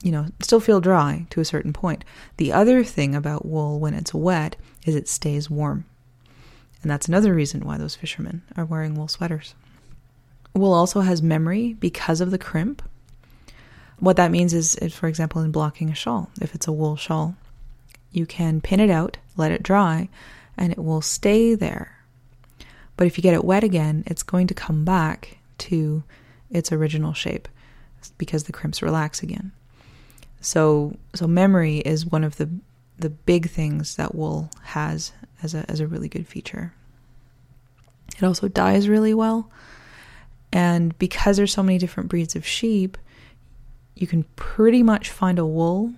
you 0.03 0.11
know, 0.11 0.27
still 0.39 0.59
feel 0.59 0.81
dry 0.81 1.25
to 1.29 1.41
a 1.41 1.45
certain 1.45 1.73
point. 1.73 2.03
The 2.37 2.51
other 2.53 2.83
thing 2.83 3.15
about 3.15 3.45
wool 3.45 3.79
when 3.79 3.93
it's 3.93 4.13
wet 4.13 4.55
is 4.85 4.95
it 4.95 5.07
stays 5.07 5.49
warm. 5.49 5.85
And 6.81 6.89
that's 6.89 7.07
another 7.07 7.33
reason 7.33 7.65
why 7.65 7.77
those 7.77 7.95
fishermen 7.95 8.41
are 8.57 8.65
wearing 8.65 8.95
wool 8.95 9.07
sweaters. 9.07 9.53
Wool 10.55 10.73
also 10.73 11.01
has 11.01 11.21
memory 11.21 11.73
because 11.73 12.21
of 12.21 12.31
the 12.31 12.39
crimp. 12.39 12.81
What 13.99 14.17
that 14.17 14.31
means 14.31 14.53
is, 14.53 14.75
for 14.91 15.07
example, 15.07 15.41
in 15.43 15.51
blocking 15.51 15.91
a 15.91 15.95
shawl, 15.95 16.31
if 16.41 16.55
it's 16.55 16.67
a 16.67 16.71
wool 16.71 16.95
shawl, 16.95 17.35
you 18.11 18.25
can 18.25 18.59
pin 18.59 18.79
it 18.79 18.89
out, 18.89 19.17
let 19.37 19.51
it 19.51 19.61
dry, 19.61 20.09
and 20.57 20.71
it 20.71 20.79
will 20.79 21.01
stay 21.01 21.53
there. 21.53 21.97
But 22.97 23.05
if 23.07 23.17
you 23.17 23.21
get 23.21 23.35
it 23.35 23.45
wet 23.45 23.63
again, 23.63 24.03
it's 24.07 24.23
going 24.23 24.47
to 24.47 24.53
come 24.53 24.83
back 24.83 25.37
to 25.59 26.03
its 26.49 26.71
original 26.71 27.13
shape 27.13 27.47
because 28.17 28.45
the 28.45 28.51
crimps 28.51 28.81
relax 28.81 29.21
again. 29.21 29.51
So, 30.41 30.97
so 31.13 31.27
memory 31.27 31.77
is 31.77 32.05
one 32.05 32.23
of 32.23 32.37
the 32.37 32.49
the 32.97 33.09
big 33.09 33.49
things 33.49 33.95
that 33.95 34.13
wool 34.13 34.49
has 34.61 35.11
as 35.41 35.53
a 35.55 35.69
as 35.69 35.79
a 35.79 35.87
really 35.87 36.09
good 36.09 36.27
feature. 36.27 36.73
It 38.17 38.23
also 38.23 38.47
dyes 38.47 38.89
really 38.89 39.13
well, 39.13 39.49
and 40.51 40.97
because 40.99 41.37
there's 41.37 41.53
so 41.53 41.63
many 41.63 41.77
different 41.77 42.09
breeds 42.09 42.35
of 42.35 42.45
sheep, 42.45 42.97
you 43.95 44.07
can 44.07 44.23
pretty 44.35 44.83
much 44.83 45.09
find 45.09 45.39
a 45.39 45.45
wool 45.45 45.93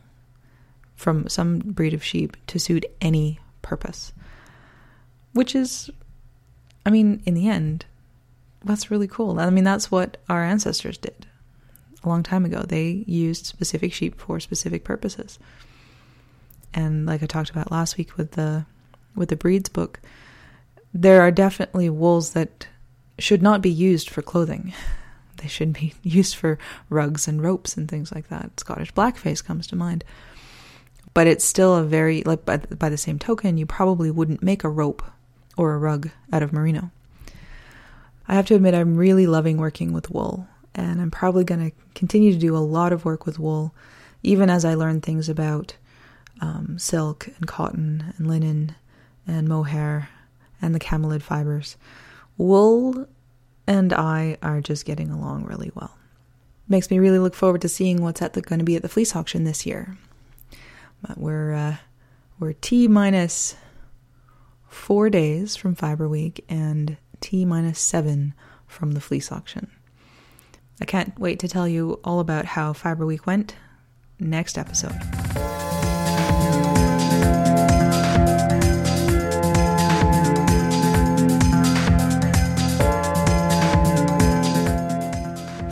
from 0.95 1.27
some 1.27 1.59
breed 1.59 1.93
of 1.93 2.03
sheep 2.03 2.37
to 2.47 2.59
suit 2.59 2.85
any 3.01 3.39
purpose. 3.61 4.13
Which 5.33 5.55
is, 5.55 5.89
I 6.85 6.91
mean, 6.91 7.23
in 7.25 7.33
the 7.33 7.49
end, 7.49 7.85
that's 8.63 8.91
really 8.91 9.07
cool. 9.07 9.39
I 9.39 9.49
mean, 9.49 9.63
that's 9.63 9.89
what 9.89 10.17
our 10.29 10.43
ancestors 10.43 10.97
did 10.97 11.25
a 12.03 12.09
long 12.09 12.23
time 12.23 12.45
ago. 12.45 12.63
They 12.63 13.03
used 13.07 13.45
specific 13.45 13.93
sheep 13.93 14.19
for 14.19 14.39
specific 14.39 14.83
purposes. 14.83 15.39
And 16.73 17.05
like 17.05 17.23
I 17.23 17.25
talked 17.25 17.49
about 17.49 17.71
last 17.71 17.97
week 17.97 18.17
with 18.17 18.31
the 18.31 18.65
with 19.15 19.29
the 19.29 19.35
breeds 19.35 19.69
book, 19.69 19.99
there 20.93 21.21
are 21.21 21.31
definitely 21.31 21.89
wools 21.89 22.31
that 22.31 22.67
should 23.19 23.43
not 23.43 23.61
be 23.61 23.69
used 23.69 24.09
for 24.09 24.21
clothing. 24.21 24.73
They 25.37 25.49
should 25.49 25.73
be 25.73 25.93
used 26.03 26.35
for 26.37 26.57
rugs 26.89 27.27
and 27.27 27.43
ropes 27.43 27.75
and 27.75 27.89
things 27.89 28.13
like 28.13 28.29
that. 28.29 28.59
Scottish 28.61 28.93
blackface 28.93 29.43
comes 29.43 29.67
to 29.67 29.75
mind. 29.75 30.05
But 31.13 31.27
it's 31.27 31.43
still 31.43 31.75
a 31.75 31.83
very, 31.83 32.23
like, 32.23 32.45
by, 32.45 32.57
by 32.57 32.87
the 32.87 32.97
same 32.97 33.19
token, 33.19 33.57
you 33.57 33.65
probably 33.65 34.09
wouldn't 34.09 34.41
make 34.41 34.63
a 34.63 34.69
rope 34.69 35.03
or 35.57 35.73
a 35.73 35.77
rug 35.77 36.09
out 36.31 36.43
of 36.43 36.53
merino. 36.53 36.91
I 38.27 38.35
have 38.35 38.45
to 38.47 38.55
admit, 38.55 38.73
I'm 38.73 38.95
really 38.95 39.27
loving 39.27 39.57
working 39.57 39.91
with 39.91 40.09
wool, 40.09 40.47
and 40.75 41.01
I'm 41.01 41.11
probably 41.11 41.43
going 41.43 41.69
to 41.69 41.75
continue 41.95 42.33
to 42.33 42.39
do 42.39 42.55
a 42.55 42.59
lot 42.59 42.93
of 42.93 43.05
work 43.05 43.25
with 43.25 43.39
wool, 43.39 43.73
even 44.23 44.49
as 44.49 44.65
I 44.65 44.73
learn 44.73 45.01
things 45.01 45.29
about 45.29 45.75
um, 46.41 46.77
silk 46.79 47.27
and 47.27 47.47
cotton 47.47 48.13
and 48.17 48.27
linen 48.27 48.75
and 49.27 49.47
mohair 49.47 50.09
and 50.61 50.73
the 50.73 50.79
camelid 50.79 51.21
fibers. 51.21 51.77
Wool 52.37 53.07
and 53.67 53.93
I 53.93 54.37
are 54.41 54.61
just 54.61 54.85
getting 54.85 55.09
along 55.09 55.45
really 55.45 55.71
well. 55.75 55.97
Makes 56.67 56.89
me 56.89 56.99
really 56.99 57.19
look 57.19 57.35
forward 57.35 57.61
to 57.61 57.69
seeing 57.69 58.01
what's 58.01 58.21
at 58.21 58.33
the, 58.33 58.41
going 58.41 58.59
to 58.59 58.65
be 58.65 58.75
at 58.75 58.81
the 58.81 58.89
fleece 58.89 59.15
auction 59.15 59.43
this 59.43 59.65
year. 59.65 59.97
But 61.01 61.17
we're 61.17 61.53
uh, 61.53 61.75
we're 62.39 62.53
T 62.53 62.87
minus 62.87 63.55
four 64.67 65.09
days 65.09 65.55
from 65.55 65.75
Fiber 65.75 66.07
Week 66.07 66.43
and 66.47 66.97
T 67.19 67.45
minus 67.45 67.79
seven 67.79 68.33
from 68.67 68.93
the 68.93 69.01
fleece 69.01 69.31
auction. 69.31 69.69
I 70.81 70.85
can't 70.85 71.17
wait 71.19 71.39
to 71.39 71.47
tell 71.47 71.67
you 71.67 71.99
all 72.03 72.19
about 72.19 72.45
how 72.45 72.73
Fiber 72.73 73.05
Week 73.05 73.25
went 73.25 73.55
next 74.19 74.57
episode. 74.57 74.99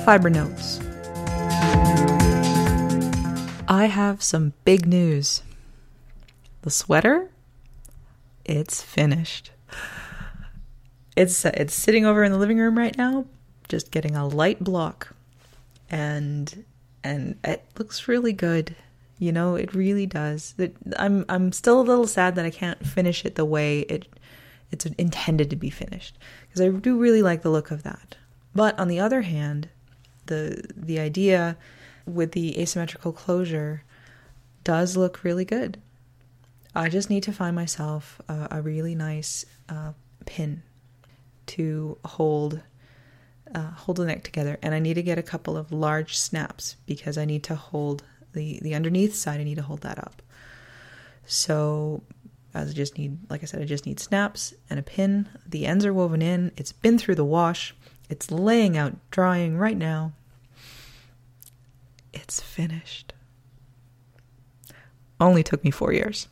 Fiber 0.05 0.29
Notes. 0.29 0.79
I 3.67 3.86
have 3.86 4.22
some 4.22 4.53
big 4.65 4.86
news. 4.86 5.43
The 6.63 6.70
sweater, 6.70 7.29
it's 8.43 8.81
finished. 8.81 9.51
It's 11.15 11.46
uh, 11.46 11.51
it's 11.53 11.74
sitting 11.74 12.05
over 12.05 12.24
in 12.24 12.31
the 12.31 12.38
living 12.38 12.58
room 12.58 12.77
right 12.77 12.98
now, 12.98 13.25
just 13.72 13.90
getting 13.90 14.16
a 14.16 14.28
light 14.28 14.63
block, 14.63 15.16
and 15.90 16.66
and 17.04 17.40
it 17.44 17.66
looks 17.80 18.08
really 18.08 18.34
good. 18.34 18.75
You 19.18 19.32
know, 19.32 19.56
it 19.56 19.74
really 19.74 20.06
does. 20.06 20.54
I'm 20.98 21.25
I'm 21.30 21.51
still 21.54 21.80
a 21.80 21.90
little 21.90 22.06
sad 22.06 22.36
that 22.36 22.46
I 22.46 22.51
can't 22.51 22.86
finish 22.86 23.25
it 23.25 23.36
the 23.36 23.46
way 23.46 23.80
it 23.82 24.08
it's 24.72 24.86
intended 24.86 25.50
to 25.50 25.56
be 25.56 25.70
finished 25.70 26.18
because 26.42 26.62
I 26.62 26.70
do 26.70 26.98
really 26.98 27.22
like 27.22 27.42
the 27.42 27.50
look 27.50 27.72
of 27.72 27.84
that. 27.84 28.18
But 28.54 28.78
on 28.78 28.90
the 28.90 29.00
other 29.00 29.22
hand, 29.22 29.70
the 30.25 30.63
the 30.75 31.00
idea 31.00 31.58
with 32.06 32.34
the 32.34 32.60
asymmetrical 32.60 33.13
closure 33.13 33.84
does 34.63 34.98
look 34.98 35.24
really 35.24 35.46
good. 35.46 35.80
I 36.75 36.90
just 36.90 37.10
need 37.10 37.24
to 37.24 37.34
find 37.34 37.56
myself 37.56 38.22
a, 38.28 38.48
a 38.51 38.62
really 38.62 38.96
nice 38.96 39.46
uh, 39.70 39.94
pin 40.25 40.63
to 41.48 41.98
hold 42.06 42.62
uh, 43.53 43.72
hold 43.72 43.98
the 43.98 44.05
neck 44.05 44.24
together, 44.24 44.58
and 44.62 44.74
I 44.74 44.79
need 44.79 44.96
to 44.96 45.03
get 45.03 45.17
a 45.17 45.24
couple 45.24 45.58
of 45.58 45.72
large 45.72 46.17
snaps 46.17 46.75
because 46.86 47.17
I 47.17 47.25
need 47.25 47.43
to 47.43 47.55
hold 47.55 48.03
the 48.34 48.60
the 48.62 48.75
underneath 48.75 49.15
side. 49.15 49.39
I 49.39 49.43
need 49.43 49.55
to 49.55 49.63
hold 49.63 49.81
that 49.81 50.00
up. 50.00 50.22
So 51.25 52.03
I 52.53 52.65
just 52.65 52.98
need, 52.98 53.17
like 53.29 53.43
I 53.43 53.46
said, 53.46 53.62
I 53.62 53.65
just 53.65 53.86
need 53.86 54.00
snaps 54.00 54.53
and 54.70 54.79
a 54.79 54.84
pin. 54.84 55.29
The 55.48 55.65
ends 55.65 55.86
are 55.86 55.93
woven 55.93 56.22
in. 56.22 56.51
It's 56.58 56.72
been 56.72 56.98
through 56.98 57.15
the 57.15 57.25
wash. 57.25 57.74
It's 58.10 58.29
laying 58.29 58.77
out 58.77 58.98
drying 59.10 59.58
right 59.58 59.77
now. 59.77 60.13
It's 62.13 62.41
finished. 62.41 63.13
Only 65.20 65.43
took 65.43 65.63
me 65.63 65.72
four 65.72 65.93
years. 65.93 66.27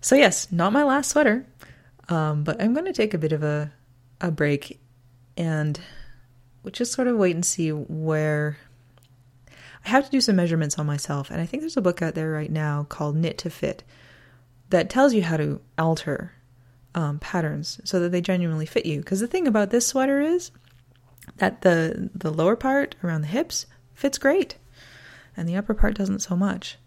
So, 0.00 0.14
yes, 0.14 0.50
not 0.52 0.72
my 0.72 0.84
last 0.84 1.10
sweater, 1.10 1.46
um, 2.08 2.44
but 2.44 2.60
I'm 2.60 2.74
going 2.74 2.86
to 2.86 2.92
take 2.92 3.14
a 3.14 3.18
bit 3.18 3.32
of 3.32 3.42
a, 3.42 3.72
a 4.20 4.30
break 4.30 4.78
and 5.36 5.80
we'll 6.62 6.72
just 6.72 6.92
sort 6.92 7.08
of 7.08 7.16
wait 7.16 7.34
and 7.34 7.44
see 7.44 7.70
where 7.70 8.58
I 9.84 9.88
have 9.88 10.04
to 10.04 10.10
do 10.10 10.20
some 10.20 10.36
measurements 10.36 10.78
on 10.78 10.86
myself. 10.86 11.30
And 11.30 11.40
I 11.40 11.46
think 11.46 11.62
there's 11.62 11.76
a 11.76 11.82
book 11.82 12.02
out 12.02 12.14
there 12.14 12.30
right 12.30 12.50
now 12.50 12.84
called 12.88 13.16
Knit 13.16 13.38
to 13.38 13.50
Fit 13.50 13.82
that 14.70 14.88
tells 14.88 15.12
you 15.12 15.22
how 15.22 15.36
to 15.36 15.60
alter 15.76 16.32
um, 16.94 17.18
patterns 17.18 17.80
so 17.84 18.00
that 18.00 18.10
they 18.10 18.20
genuinely 18.20 18.66
fit 18.66 18.86
you. 18.86 19.00
Because 19.00 19.20
the 19.20 19.26
thing 19.26 19.46
about 19.46 19.70
this 19.70 19.86
sweater 19.86 20.20
is 20.20 20.50
that 21.38 21.62
the 21.62 22.10
the 22.14 22.32
lower 22.32 22.56
part 22.56 22.94
around 23.02 23.22
the 23.22 23.28
hips 23.28 23.66
fits 23.94 24.18
great, 24.18 24.56
and 25.36 25.48
the 25.48 25.56
upper 25.56 25.74
part 25.74 25.94
doesn't 25.94 26.20
so 26.20 26.36
much. 26.36 26.78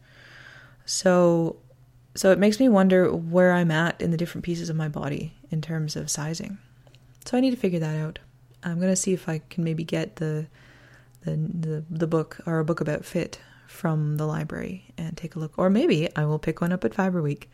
So 0.86 1.58
so 2.16 2.32
it 2.32 2.40
makes 2.40 2.60
me 2.60 2.70
wonder 2.70 3.14
where 3.14 3.54
I'm 3.54 3.72
at 3.72 4.00
in 4.02 4.12
the 4.12 4.18
different 4.18 4.46
pieces 4.46 4.70
of 4.70 4.76
my 4.76 4.88
body 4.88 5.34
in 5.52 5.62
terms 5.62 5.96
of 5.96 6.10
sizing. 6.10 6.58
So 7.26 7.38
I 7.38 7.42
need 7.42 7.52
to 7.52 7.58
figure 7.58 7.80
that 7.80 8.00
out. 8.00 8.20
I'm 8.66 8.80
gonna 8.80 8.96
see 8.96 9.14
if 9.14 9.30
I 9.30 9.42
can 9.50 9.64
maybe 9.64 9.84
get 9.84 10.18
the 10.18 10.48
the 11.22 11.32
the, 11.32 11.86
the 11.90 12.08
book 12.08 12.40
or 12.46 12.60
a 12.60 12.66
book 12.66 12.82
about 12.82 13.06
fit 13.06 13.40
from 13.68 14.18
the 14.18 14.26
library 14.26 14.86
and 14.98 15.16
take 15.16 15.36
a 15.36 15.40
look. 15.40 15.54
Or 15.58 15.70
maybe 15.70 16.10
I 16.16 16.26
will 16.26 16.40
pick 16.40 16.62
one 16.62 16.72
up 16.72 16.84
at 16.84 16.94
Fiber 16.94 17.22
Week. 17.22 17.50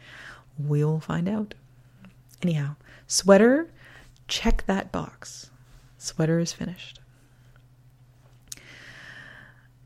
We'll 0.57 0.99
find 0.99 1.27
out. 1.27 1.53
Anyhow, 2.41 2.75
sweater, 3.07 3.69
check 4.27 4.63
that 4.65 4.91
box. 4.91 5.51
Sweater 5.97 6.39
is 6.39 6.53
finished. 6.53 6.99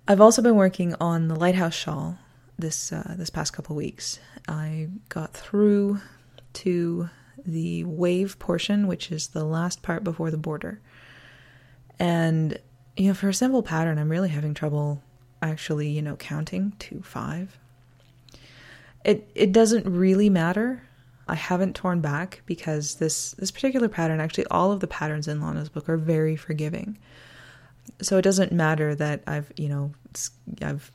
I've 0.08 0.22
also 0.22 0.42
been 0.42 0.56
working 0.56 0.96
on 1.02 1.28
the 1.28 1.36
lighthouse 1.36 1.74
shawl 1.74 2.20
this 2.58 2.92
uh, 2.92 3.16
this 3.18 3.30
past 3.30 3.54
couple 3.54 3.76
weeks. 3.76 4.20
I 4.48 4.90
got 5.10 5.34
through 5.34 6.00
to 6.54 7.10
the 7.44 7.84
wave 7.84 8.40
portion, 8.40 8.88
which 8.88 9.12
is 9.12 9.28
the 9.28 9.44
last 9.44 9.82
part 9.82 10.04
before 10.04 10.32
the 10.32 10.38
border. 10.38 10.80
And 12.00 12.60
you 12.98 13.08
know, 13.10 13.14
for 13.14 13.30
a 13.30 13.34
simple 13.34 13.64
pattern, 13.64 13.98
I'm 13.98 14.10
really 14.10 14.30
having 14.30 14.54
trouble 14.54 15.02
actually, 15.42 15.90
you 15.90 16.02
know, 16.02 16.16
counting 16.16 16.74
to 16.80 17.02
five. 17.02 17.58
It 19.04 19.30
it 19.36 19.52
doesn't 19.52 19.86
really 19.88 20.30
matter. 20.30 20.84
I 21.28 21.36
haven't 21.36 21.76
torn 21.76 22.02
back 22.02 22.42
because 22.46 22.96
this 22.96 23.32
this 23.34 23.52
particular 23.52 23.90
pattern, 23.90 24.20
actually, 24.20 24.46
all 24.48 24.72
of 24.72 24.80
the 24.80 24.88
patterns 24.88 25.28
in 25.28 25.42
Lana's 25.42 25.70
book 25.70 25.90
are 25.90 25.98
very 25.98 26.36
forgiving. 26.36 26.98
So 28.02 28.18
it 28.18 28.24
doesn't 28.24 28.52
matter 28.52 28.96
that 28.96 29.22
I've 29.28 29.52
you 29.58 29.70
know 29.70 29.92
I've 30.62 30.92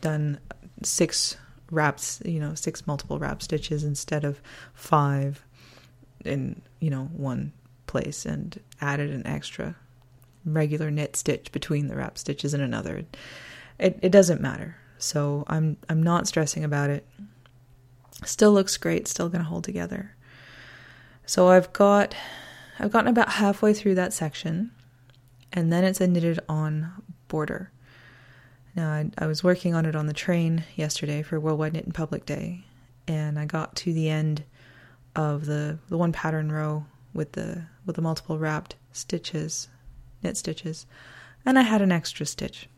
done 0.00 0.40
six 0.82 1.36
wraps, 1.70 2.22
you 2.24 2.40
know, 2.40 2.54
six 2.54 2.86
multiple 2.86 3.18
wrap 3.18 3.42
stitches 3.42 3.84
instead 3.84 4.24
of 4.24 4.40
five 4.74 5.44
in 6.24 6.62
you 6.80 6.90
know 6.90 7.04
one 7.16 7.52
place, 7.86 8.26
and 8.26 8.58
added 8.80 9.10
an 9.10 9.26
extra 9.26 9.76
regular 10.46 10.90
knit 10.90 11.16
stitch 11.16 11.50
between 11.52 11.88
the 11.88 11.96
wrap 11.96 12.16
stitches 12.16 12.54
and 12.54 12.62
another. 12.62 13.04
It 13.78 13.98
it 14.02 14.10
doesn't 14.10 14.40
matter. 14.40 14.76
So 14.98 15.44
I'm 15.48 15.76
I'm 15.88 16.02
not 16.02 16.26
stressing 16.26 16.64
about 16.64 16.90
it. 16.90 17.06
Still 18.24 18.52
looks 18.52 18.76
great, 18.76 19.08
still 19.08 19.28
to 19.28 19.42
hold 19.42 19.64
together. 19.64 20.14
So 21.26 21.48
I've 21.48 21.72
got 21.72 22.14
I've 22.78 22.92
gotten 22.92 23.10
about 23.10 23.30
halfway 23.30 23.74
through 23.74 23.96
that 23.96 24.12
section 24.12 24.70
and 25.52 25.72
then 25.72 25.84
it's 25.84 26.00
a 26.00 26.06
knitted 26.06 26.40
on 26.48 26.92
border. 27.28 27.72
Now 28.74 28.90
I, 28.92 29.10
I 29.18 29.26
was 29.26 29.42
working 29.42 29.74
on 29.74 29.86
it 29.86 29.96
on 29.96 30.06
the 30.06 30.12
train 30.12 30.64
yesterday 30.76 31.22
for 31.22 31.40
Worldwide 31.40 31.72
Knit 31.72 31.86
in 31.86 31.92
Public 31.92 32.26
Day 32.26 32.64
and 33.08 33.38
I 33.38 33.44
got 33.44 33.76
to 33.76 33.92
the 33.92 34.08
end 34.08 34.44
of 35.14 35.46
the 35.46 35.78
the 35.88 35.98
one 35.98 36.12
pattern 36.12 36.52
row 36.52 36.86
with 37.12 37.32
the 37.32 37.64
with 37.84 37.96
the 37.96 38.02
multiple 38.02 38.38
wrapped 38.38 38.76
stitches 38.92 39.68
knit 40.22 40.36
stitches, 40.36 40.86
and 41.44 41.58
I 41.58 41.62
had 41.62 41.82
an 41.82 41.92
extra 41.92 42.26
stitch, 42.26 42.68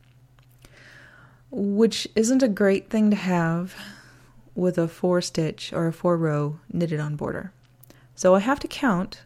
which 1.51 2.07
isn't 2.14 2.42
a 2.42 2.48
great 2.48 2.90
thing 2.90 3.11
to 3.11 3.16
have 3.16 3.74
with 4.55 4.77
a 4.77 4.88
four 4.88 5.20
stitch 5.20 5.72
or 5.72 5.87
a 5.87 5.92
four 5.92 6.16
row 6.16 6.59
knitted 6.72 7.01
on 7.01 7.16
border. 7.16 7.53
So 8.14 8.35
I 8.35 8.40
have 8.40 8.59
to 8.61 8.68
count 8.68 9.22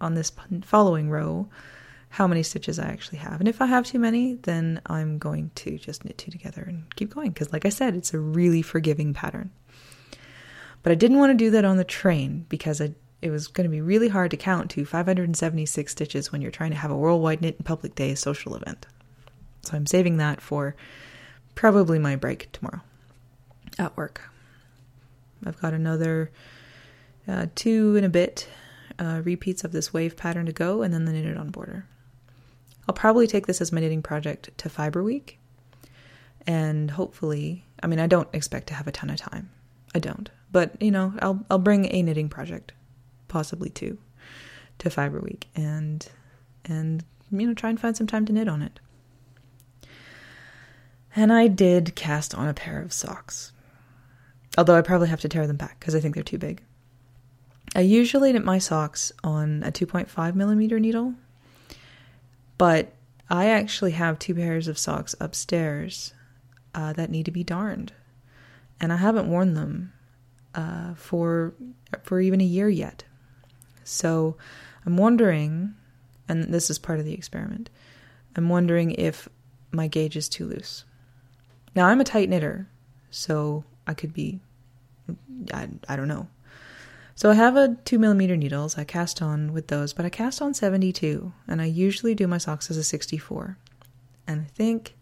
on 0.00 0.14
this 0.14 0.30
following 0.62 1.10
row 1.10 1.48
how 2.10 2.26
many 2.26 2.42
stitches 2.42 2.78
I 2.78 2.86
actually 2.86 3.18
have. 3.18 3.40
And 3.40 3.48
if 3.48 3.60
I 3.60 3.66
have 3.66 3.84
too 3.84 3.98
many, 3.98 4.34
then 4.34 4.80
I'm 4.86 5.18
going 5.18 5.50
to 5.56 5.76
just 5.76 6.04
knit 6.04 6.16
two 6.16 6.30
together 6.30 6.62
and 6.62 6.94
keep 6.94 7.12
going 7.12 7.30
because 7.30 7.52
like 7.52 7.66
I 7.66 7.70
said, 7.70 7.94
it's 7.94 8.14
a 8.14 8.18
really 8.18 8.62
forgiving 8.62 9.12
pattern. 9.12 9.50
But 10.82 10.92
I 10.92 10.94
didn't 10.94 11.18
want 11.18 11.30
to 11.30 11.44
do 11.44 11.50
that 11.50 11.64
on 11.64 11.76
the 11.76 11.84
train 11.84 12.46
because 12.48 12.80
I 12.80 12.94
it 13.22 13.30
was 13.30 13.48
going 13.48 13.64
to 13.64 13.70
be 13.70 13.80
really 13.80 14.08
hard 14.08 14.30
to 14.30 14.36
count 14.36 14.70
to 14.72 14.84
576 14.84 15.92
stitches 15.92 16.30
when 16.30 16.42
you're 16.42 16.50
trying 16.50 16.70
to 16.70 16.76
have 16.76 16.90
a 16.90 16.96
worldwide 16.96 17.40
knit 17.40 17.56
in 17.58 17.64
public 17.64 17.94
day 17.94 18.14
social 18.14 18.54
event. 18.54 18.86
So 19.62 19.76
I'm 19.76 19.86
saving 19.86 20.18
that 20.18 20.40
for 20.40 20.76
probably 21.54 21.98
my 21.98 22.14
break 22.14 22.52
tomorrow 22.52 22.82
at 23.78 23.96
work. 23.96 24.30
I've 25.44 25.60
got 25.60 25.74
another 25.74 26.30
uh, 27.26 27.46
two 27.54 27.96
and 27.96 28.06
a 28.06 28.10
bit 28.10 28.48
uh, 28.98 29.22
repeats 29.24 29.64
of 29.64 29.72
this 29.72 29.92
wave 29.92 30.16
pattern 30.16 30.46
to 30.46 30.52
go, 30.52 30.82
and 30.82 30.92
then 30.94 31.04
the 31.04 31.12
knitted 31.12 31.36
on 31.36 31.50
border. 31.50 31.86
I'll 32.88 32.94
probably 32.94 33.26
take 33.26 33.46
this 33.46 33.60
as 33.60 33.72
my 33.72 33.80
knitting 33.80 34.02
project 34.02 34.50
to 34.58 34.68
Fiber 34.68 35.02
Week, 35.02 35.38
and 36.46 36.92
hopefully, 36.92 37.64
I 37.82 37.88
mean, 37.88 37.98
I 37.98 38.06
don't 38.06 38.28
expect 38.32 38.68
to 38.68 38.74
have 38.74 38.86
a 38.86 38.92
ton 38.92 39.10
of 39.10 39.16
time. 39.16 39.50
I 39.94 39.98
don't, 39.98 40.30
but 40.52 40.80
you 40.80 40.90
know, 40.90 41.14
I'll 41.20 41.44
I'll 41.50 41.58
bring 41.58 41.92
a 41.92 42.02
knitting 42.02 42.28
project 42.28 42.72
possibly 43.36 43.68
two, 43.68 43.98
to 44.78 44.88
Fiber 44.88 45.20
Week, 45.20 45.46
and 45.54 46.08
and 46.64 47.04
you 47.30 47.46
know 47.46 47.52
try 47.52 47.68
and 47.68 47.78
find 47.78 47.94
some 47.94 48.06
time 48.06 48.24
to 48.24 48.32
knit 48.32 48.48
on 48.48 48.62
it. 48.62 48.80
And 51.14 51.30
I 51.30 51.46
did 51.46 51.94
cast 51.94 52.34
on 52.34 52.48
a 52.48 52.54
pair 52.54 52.80
of 52.80 52.94
socks, 52.94 53.52
although 54.56 54.74
I 54.74 54.80
probably 54.80 55.08
have 55.08 55.20
to 55.20 55.28
tear 55.28 55.46
them 55.46 55.58
back 55.58 55.78
because 55.78 55.94
I 55.94 56.00
think 56.00 56.14
they're 56.14 56.24
too 56.24 56.38
big. 56.38 56.62
I 57.74 57.80
usually 57.80 58.32
knit 58.32 58.42
my 58.42 58.56
socks 58.58 59.12
on 59.22 59.62
a 59.62 59.70
2.5 59.70 60.34
millimeter 60.34 60.80
needle, 60.80 61.12
but 62.56 62.94
I 63.28 63.48
actually 63.48 63.90
have 63.90 64.18
two 64.18 64.34
pairs 64.34 64.66
of 64.66 64.78
socks 64.78 65.14
upstairs 65.20 66.14
uh, 66.74 66.94
that 66.94 67.10
need 67.10 67.26
to 67.26 67.30
be 67.30 67.44
darned, 67.44 67.92
and 68.80 68.94
I 68.94 68.96
haven't 68.96 69.28
worn 69.28 69.52
them 69.52 69.92
uh, 70.54 70.94
for 70.94 71.52
for 72.02 72.18
even 72.18 72.40
a 72.40 72.44
year 72.44 72.70
yet. 72.70 73.04
So 73.86 74.36
I'm 74.84 74.96
wondering, 74.96 75.74
and 76.28 76.52
this 76.52 76.70
is 76.70 76.78
part 76.78 76.98
of 76.98 77.04
the 77.04 77.14
experiment, 77.14 77.70
I'm 78.34 78.48
wondering 78.48 78.90
if 78.92 79.28
my 79.70 79.88
gauge 79.88 80.16
is 80.16 80.28
too 80.28 80.46
loose. 80.46 80.84
Now, 81.74 81.86
I'm 81.86 82.00
a 82.00 82.04
tight 82.04 82.28
knitter, 82.28 82.68
so 83.10 83.64
I 83.86 83.94
could 83.94 84.12
be, 84.12 84.40
I, 85.52 85.68
I 85.88 85.96
don't 85.96 86.08
know. 86.08 86.28
So 87.14 87.30
I 87.30 87.34
have 87.34 87.56
a 87.56 87.76
2 87.84 87.98
millimeter 87.98 88.36
needles. 88.36 88.76
I 88.76 88.84
cast 88.84 89.22
on 89.22 89.52
with 89.52 89.68
those, 89.68 89.92
but 89.92 90.04
I 90.04 90.10
cast 90.10 90.42
on 90.42 90.52
72, 90.52 91.32
and 91.48 91.62
I 91.62 91.66
usually 91.66 92.14
do 92.14 92.26
my 92.26 92.38
socks 92.38 92.70
as 92.70 92.76
a 92.76 92.84
64. 92.84 93.56
And 94.26 94.42
I 94.42 94.44
think, 94.44 94.94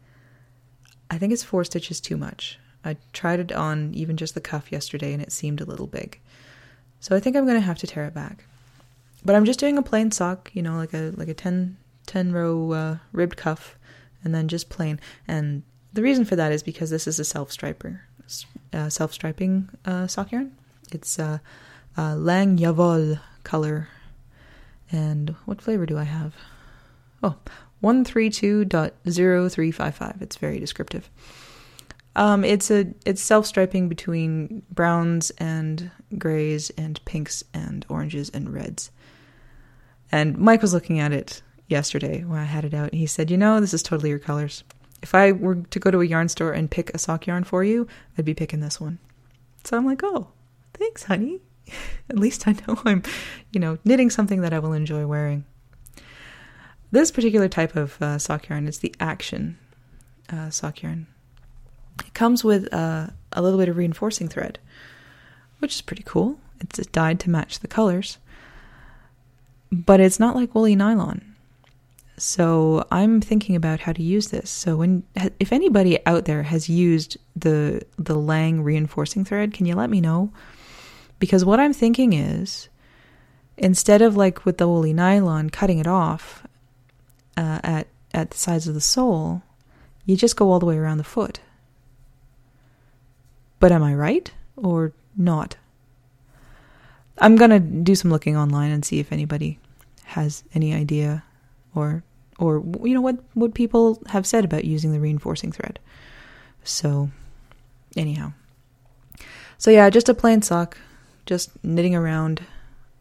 I 1.10 1.18
think 1.18 1.32
it's 1.32 1.42
four 1.42 1.64
stitches 1.64 2.00
too 2.00 2.16
much. 2.16 2.58
I 2.84 2.96
tried 3.12 3.40
it 3.40 3.52
on 3.52 3.94
even 3.94 4.16
just 4.16 4.34
the 4.34 4.40
cuff 4.40 4.70
yesterday, 4.70 5.12
and 5.12 5.22
it 5.22 5.32
seemed 5.32 5.60
a 5.60 5.64
little 5.64 5.86
big. 5.86 6.20
So 7.00 7.16
I 7.16 7.20
think 7.20 7.36
I'm 7.36 7.46
going 7.46 7.60
to 7.60 7.66
have 7.66 7.78
to 7.78 7.86
tear 7.86 8.04
it 8.04 8.14
back. 8.14 8.44
But 9.24 9.34
I'm 9.34 9.44
just 9.44 9.58
doing 9.58 9.78
a 9.78 9.82
plain 9.82 10.10
sock, 10.10 10.50
you 10.54 10.62
know, 10.62 10.76
like 10.76 10.92
a 10.92 11.12
like 11.16 11.28
a 11.28 11.34
10, 11.34 11.76
10 12.06 12.32
row 12.32 12.72
uh, 12.72 12.96
ribbed 13.12 13.36
cuff, 13.36 13.78
and 14.22 14.34
then 14.34 14.48
just 14.48 14.68
plain. 14.68 15.00
And 15.26 15.62
the 15.92 16.02
reason 16.02 16.24
for 16.24 16.36
that 16.36 16.52
is 16.52 16.62
because 16.62 16.90
this 16.90 17.06
is 17.06 17.18
a 17.18 17.24
self 17.24 17.50
striper, 17.50 18.02
uh, 18.72 18.88
self 18.88 19.12
striping 19.12 19.70
uh, 19.84 20.06
sock 20.06 20.32
yarn. 20.32 20.52
It's 20.92 21.18
uh, 21.18 21.38
uh, 21.96 22.16
Lang 22.16 22.58
Jawoll 22.58 23.20
color. 23.44 23.88
And 24.92 25.30
what 25.46 25.62
flavor 25.62 25.86
do 25.86 25.96
I 25.98 26.04
have? 26.04 26.34
Oh, 27.22 27.36
132.0355. 27.82 30.22
It's 30.22 30.36
very 30.36 30.60
descriptive. 30.60 31.10
Um, 32.16 32.44
it's 32.44 32.70
a 32.70 32.86
it's 33.04 33.20
self 33.20 33.44
striping 33.46 33.88
between 33.88 34.62
browns 34.70 35.30
and 35.38 35.90
grays 36.16 36.70
and 36.70 37.04
pinks 37.04 37.42
and 37.52 37.84
oranges 37.88 38.30
and 38.30 38.52
reds. 38.52 38.92
And 40.14 40.38
Mike 40.38 40.62
was 40.62 40.72
looking 40.72 41.00
at 41.00 41.10
it 41.10 41.42
yesterday 41.66 42.22
when 42.22 42.38
I 42.38 42.44
had 42.44 42.64
it 42.64 42.72
out, 42.72 42.90
and 42.92 43.00
he 43.00 43.06
said, 43.06 43.32
You 43.32 43.36
know, 43.36 43.58
this 43.58 43.74
is 43.74 43.82
totally 43.82 44.10
your 44.10 44.20
colors. 44.20 44.62
If 45.02 45.12
I 45.12 45.32
were 45.32 45.56
to 45.56 45.80
go 45.80 45.90
to 45.90 46.02
a 46.02 46.06
yarn 46.06 46.28
store 46.28 46.52
and 46.52 46.70
pick 46.70 46.94
a 46.94 46.98
sock 46.98 47.26
yarn 47.26 47.42
for 47.42 47.64
you, 47.64 47.88
I'd 48.16 48.24
be 48.24 48.32
picking 48.32 48.60
this 48.60 48.80
one. 48.80 49.00
So 49.64 49.76
I'm 49.76 49.84
like, 49.84 50.02
Oh, 50.04 50.28
thanks, 50.72 51.02
honey. 51.02 51.40
At 52.10 52.16
least 52.16 52.46
I 52.46 52.52
know 52.52 52.80
I'm, 52.84 53.02
you 53.50 53.58
know, 53.58 53.78
knitting 53.84 54.08
something 54.08 54.40
that 54.42 54.52
I 54.52 54.60
will 54.60 54.72
enjoy 54.72 55.04
wearing. 55.04 55.46
This 56.92 57.10
particular 57.10 57.48
type 57.48 57.74
of 57.74 58.00
uh, 58.00 58.18
sock 58.20 58.48
yarn 58.48 58.68
is 58.68 58.78
the 58.78 58.94
Action 59.00 59.58
uh, 60.32 60.48
sock 60.50 60.82
yarn. 60.82 61.08
It 62.06 62.14
comes 62.14 62.44
with 62.44 62.72
uh, 62.72 63.08
a 63.32 63.42
little 63.42 63.58
bit 63.58 63.68
of 63.68 63.76
reinforcing 63.76 64.28
thread, 64.28 64.60
which 65.58 65.74
is 65.74 65.82
pretty 65.82 66.04
cool. 66.06 66.38
It's 66.60 66.78
dyed 66.86 67.18
to 67.18 67.30
match 67.30 67.58
the 67.58 67.66
colors. 67.66 68.18
But 69.74 70.00
it's 70.00 70.20
not 70.20 70.36
like 70.36 70.54
woolly 70.54 70.76
nylon. 70.76 71.34
So 72.16 72.86
I'm 72.92 73.20
thinking 73.20 73.56
about 73.56 73.80
how 73.80 73.92
to 73.92 74.02
use 74.02 74.28
this. 74.28 74.48
So 74.48 74.76
when 74.76 75.02
if 75.40 75.52
anybody 75.52 76.04
out 76.06 76.26
there 76.26 76.44
has 76.44 76.68
used 76.68 77.16
the 77.34 77.84
the 77.98 78.14
Lang 78.14 78.62
reinforcing 78.62 79.24
thread, 79.24 79.52
can 79.52 79.66
you 79.66 79.74
let 79.74 79.90
me 79.90 80.00
know? 80.00 80.30
Because 81.18 81.44
what 81.44 81.58
I'm 81.58 81.72
thinking 81.72 82.12
is 82.12 82.68
instead 83.56 84.00
of 84.00 84.16
like 84.16 84.44
with 84.44 84.58
the 84.58 84.68
woolly 84.68 84.92
nylon 84.92 85.50
cutting 85.50 85.78
it 85.78 85.88
off 85.88 86.46
uh, 87.36 87.58
at 87.64 87.88
at 88.12 88.30
the 88.30 88.38
sides 88.38 88.68
of 88.68 88.74
the 88.74 88.80
sole, 88.80 89.42
you 90.06 90.16
just 90.16 90.36
go 90.36 90.52
all 90.52 90.60
the 90.60 90.66
way 90.66 90.76
around 90.76 90.98
the 90.98 91.04
foot. 91.04 91.40
But 93.58 93.72
am 93.72 93.82
I 93.82 93.94
right 93.94 94.30
or 94.56 94.92
not? 95.16 95.56
I'm 97.18 97.36
going 97.36 97.50
to 97.50 97.60
do 97.60 97.94
some 97.94 98.10
looking 98.10 98.36
online 98.36 98.70
and 98.72 98.84
see 98.84 98.98
if 98.98 99.12
anybody 99.12 99.58
has 100.14 100.44
any 100.54 100.72
idea 100.72 101.24
or 101.74 102.02
or 102.38 102.64
you 102.82 102.94
know 102.94 103.00
what 103.00 103.18
what 103.34 103.54
people 103.54 104.02
have 104.06 104.26
said 104.26 104.44
about 104.44 104.64
using 104.64 104.92
the 104.92 105.00
reinforcing 105.00 105.52
thread. 105.52 105.78
So 106.62 107.10
anyhow. 107.96 108.32
So 109.58 109.70
yeah, 109.70 109.90
just 109.90 110.08
a 110.08 110.14
plain 110.14 110.42
sock, 110.42 110.78
just 111.26 111.50
knitting 111.64 111.94
around. 111.94 112.42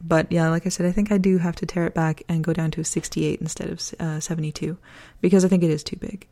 But 0.02 0.32
yeah, 0.32 0.50
like 0.50 0.66
I 0.66 0.70
said, 0.70 0.86
I 0.86 0.92
think 0.92 1.12
I 1.12 1.18
do 1.18 1.38
have 1.38 1.56
to 1.58 1.66
tear 1.66 1.86
it 1.86 1.94
back 1.94 2.24
and 2.28 2.44
go 2.44 2.52
down 2.52 2.72
to 2.72 2.82
a 2.82 2.86
68 2.86 3.40
instead 3.40 3.70
of 3.70 3.82
uh, 4.00 4.20
72 4.20 4.78
because 5.22 5.46
I 5.46 5.48
think 5.48 5.64
it 5.64 5.70
is 5.70 5.84
too 5.84 5.96
big. 5.96 6.28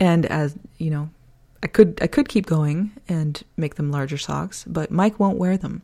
And 0.00 0.26
as 0.26 0.56
you 0.78 0.90
know, 0.90 1.10
I 1.62 1.66
could 1.66 1.98
I 2.00 2.06
could 2.06 2.28
keep 2.28 2.46
going 2.46 2.92
and 3.08 3.42
make 3.56 3.74
them 3.74 3.90
larger 3.90 4.18
socks, 4.18 4.64
but 4.66 4.90
Mike 4.90 5.18
won't 5.18 5.38
wear 5.38 5.56
them, 5.56 5.82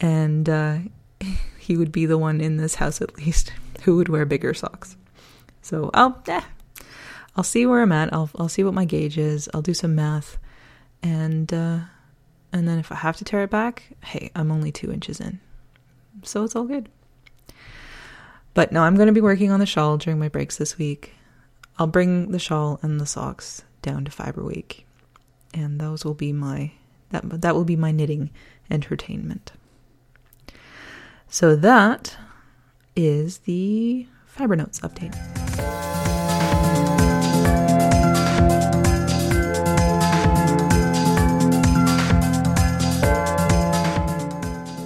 and 0.00 0.48
uh, 0.48 0.78
he 1.62 1.76
would 1.76 1.92
be 1.92 2.06
the 2.06 2.18
one 2.18 2.40
in 2.40 2.56
this 2.56 2.74
house 2.74 3.00
at 3.00 3.16
least 3.16 3.52
who 3.82 3.96
would 3.96 4.08
wear 4.08 4.26
bigger 4.26 4.52
socks. 4.52 4.96
So 5.62 5.90
I'll 5.94 6.20
eh, 6.26 6.42
I'll 7.36 7.44
see 7.44 7.66
where 7.66 7.82
I'm 7.82 7.92
at. 7.92 8.12
I'll 8.12 8.30
I'll 8.36 8.48
see 8.48 8.64
what 8.64 8.74
my 8.74 8.84
gauge 8.84 9.16
is. 9.16 9.48
I'll 9.54 9.62
do 9.62 9.74
some 9.74 9.94
math, 9.94 10.38
and 11.02 11.52
uh, 11.52 11.78
and 12.52 12.68
then 12.68 12.78
if 12.78 12.90
I 12.90 12.96
have 12.96 13.16
to 13.18 13.24
tear 13.24 13.44
it 13.44 13.50
back, 13.50 13.84
hey, 14.02 14.30
I'm 14.34 14.50
only 14.50 14.72
two 14.72 14.92
inches 14.92 15.20
in, 15.20 15.38
so 16.22 16.42
it's 16.42 16.56
all 16.56 16.64
good. 16.64 16.88
But 18.54 18.72
no, 18.72 18.82
I'm 18.82 18.96
going 18.96 19.06
to 19.06 19.14
be 19.14 19.20
working 19.20 19.50
on 19.50 19.60
the 19.60 19.66
shawl 19.66 19.96
during 19.96 20.18
my 20.18 20.28
breaks 20.28 20.56
this 20.56 20.76
week. 20.76 21.14
I'll 21.78 21.86
bring 21.86 22.32
the 22.32 22.38
shawl 22.38 22.78
and 22.82 23.00
the 23.00 23.06
socks 23.06 23.62
down 23.80 24.04
to 24.04 24.10
Fiber 24.10 24.42
Week, 24.42 24.84
and 25.54 25.80
those 25.80 26.04
will 26.04 26.14
be 26.14 26.32
my 26.32 26.72
that 27.10 27.40
that 27.42 27.54
will 27.54 27.64
be 27.64 27.76
my 27.76 27.92
knitting 27.92 28.30
entertainment. 28.68 29.52
So 31.32 31.56
that 31.56 32.14
is 32.94 33.38
the 33.38 34.06
Fiber 34.26 34.54
Notes 34.54 34.80
update. 34.80 35.14